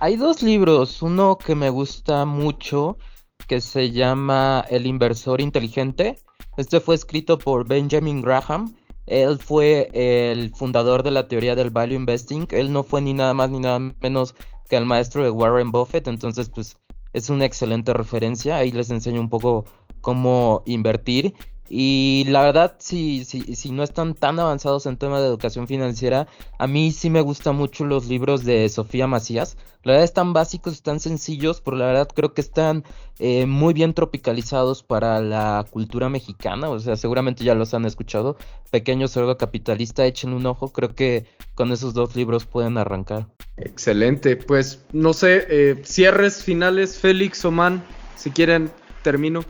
[0.00, 2.98] Hay dos libros, uno que me gusta mucho,
[3.46, 6.18] que se llama El inversor inteligente.
[6.56, 8.74] Este fue escrito por Benjamin Graham.
[9.06, 12.48] Él fue el fundador de la teoría del value investing.
[12.50, 14.34] Él no fue ni nada más ni nada menos
[14.68, 16.08] que el maestro de Warren Buffett.
[16.08, 16.78] Entonces, pues
[17.12, 18.56] es una excelente referencia.
[18.56, 19.66] Ahí les enseño un poco
[20.00, 21.34] cómo invertir.
[21.68, 26.26] Y la verdad, si, si, si no están tan avanzados en tema de educación financiera,
[26.58, 29.56] a mí sí me gustan mucho los libros de Sofía Macías.
[29.82, 32.84] La verdad están básicos, están sencillos, pero la verdad creo que están
[33.18, 36.68] eh, muy bien tropicalizados para la cultura mexicana.
[36.70, 38.36] O sea, seguramente ya los han escuchado.
[38.70, 40.72] Pequeño Cerdo Capitalista, echen un ojo.
[40.72, 43.26] Creo que con esos dos libros pueden arrancar.
[43.56, 44.36] Excelente.
[44.36, 47.84] Pues no sé, eh, cierres finales, Félix, Oman,
[48.16, 48.70] si quieren,
[49.02, 49.44] termino.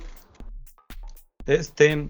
[1.47, 2.09] Este,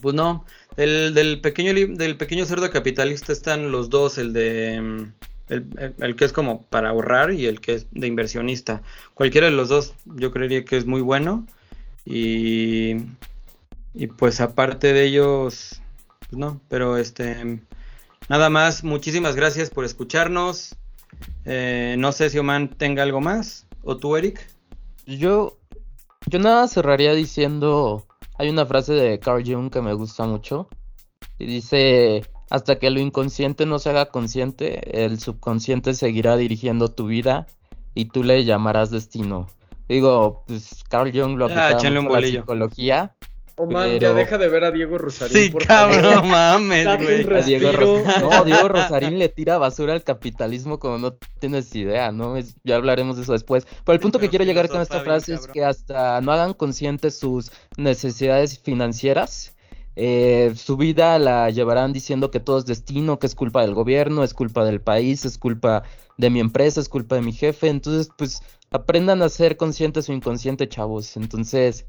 [0.00, 0.44] pues no,
[0.76, 5.12] el, del pequeño del pequeño cerdo capitalista están los dos, el de mm,
[5.48, 8.82] el, que es como para ahorrar y el que es de inversionista.
[9.14, 11.46] Cualquiera de los dos yo creería que es muy bueno
[12.04, 12.96] y
[13.94, 15.80] y pues aparte de ellos
[16.20, 17.62] pues no, pero este
[18.28, 20.76] nada más, muchísimas gracias por escucharnos.
[21.46, 24.44] Eh, no sé si Oman tenga algo más ¿O tú, Eric?
[25.06, 25.56] Yo,
[26.26, 28.04] yo nada cerraría diciendo,
[28.38, 30.68] hay una frase de Carl Jung que me gusta mucho
[31.38, 37.06] y dice, hasta que lo inconsciente no se haga consciente, el subconsciente seguirá dirigiendo tu
[37.06, 37.46] vida
[37.94, 39.48] y tú le llamarás destino.
[39.88, 43.16] Digo, pues Carl Jung lo Ah, aplicaba mucho a la psicología.
[43.58, 45.34] Oh, man, Pero- ya deja de ver a Diego Rosarín.
[45.44, 45.94] Sí, por favor.
[45.94, 47.34] cabrón, no mames, güey.
[47.38, 47.72] A Diego.
[47.72, 52.36] Ros- no, Diego Rosarín le tira basura al capitalismo como no tienes idea, ¿no?
[52.36, 53.66] Es- ya hablaremos de eso después.
[53.84, 56.52] Pero el punto que quiero llegar con esta bien frase es que hasta no hagan
[56.52, 59.54] conscientes sus necesidades financieras,
[59.98, 64.22] eh, su vida la llevarán diciendo que todo es destino, que es culpa del gobierno,
[64.24, 65.82] es culpa del país, es culpa
[66.18, 67.68] de mi empresa, es culpa de mi jefe.
[67.68, 71.16] Entonces, pues aprendan a ser conscientes su inconsciente, chavos.
[71.16, 71.86] Entonces,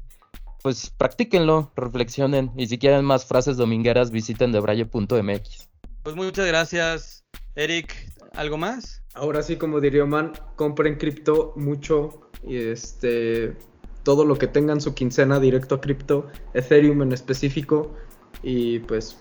[0.62, 5.68] pues practíquenlo, reflexionen y si quieren más frases domingueras visiten debraye.mx.
[6.02, 7.94] Pues muchas gracias, Eric.
[8.34, 9.02] ¿Algo más?
[9.14, 13.56] Ahora sí, como diría Man, compren cripto mucho y este
[14.04, 17.94] todo lo que tengan su quincena directo a cripto, Ethereum en específico
[18.42, 19.18] y pues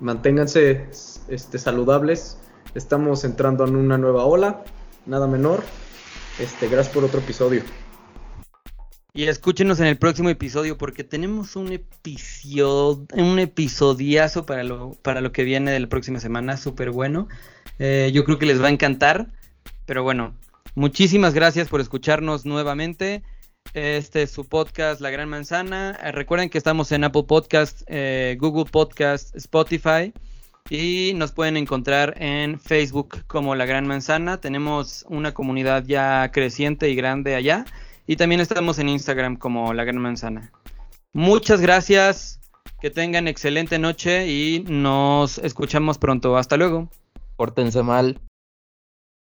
[0.00, 0.88] manténganse
[1.28, 2.38] este saludables.
[2.74, 4.64] Estamos entrando en una nueva ola,
[5.04, 5.62] nada menor.
[6.38, 7.62] Este, gracias por otro episodio.
[9.20, 15.20] Y escúchenos en el próximo episodio porque tenemos un episodio, un episodiazo para lo, para
[15.20, 17.28] lo que viene de la próxima semana, súper bueno.
[17.78, 19.26] Eh, yo creo que les va a encantar.
[19.84, 20.34] Pero bueno,
[20.74, 23.22] muchísimas gracias por escucharnos nuevamente.
[23.74, 25.98] Este es su podcast La Gran Manzana.
[26.02, 30.14] Eh, recuerden que estamos en Apple Podcast, eh, Google Podcast, Spotify.
[30.70, 34.40] Y nos pueden encontrar en Facebook como La Gran Manzana.
[34.40, 37.66] Tenemos una comunidad ya creciente y grande allá.
[38.06, 40.52] Y también estamos en Instagram como La Gran Manzana.
[41.12, 42.40] Muchas gracias.
[42.80, 46.36] Que tengan excelente noche y nos escuchamos pronto.
[46.36, 46.88] Hasta luego.
[47.36, 48.18] Pórtense mal.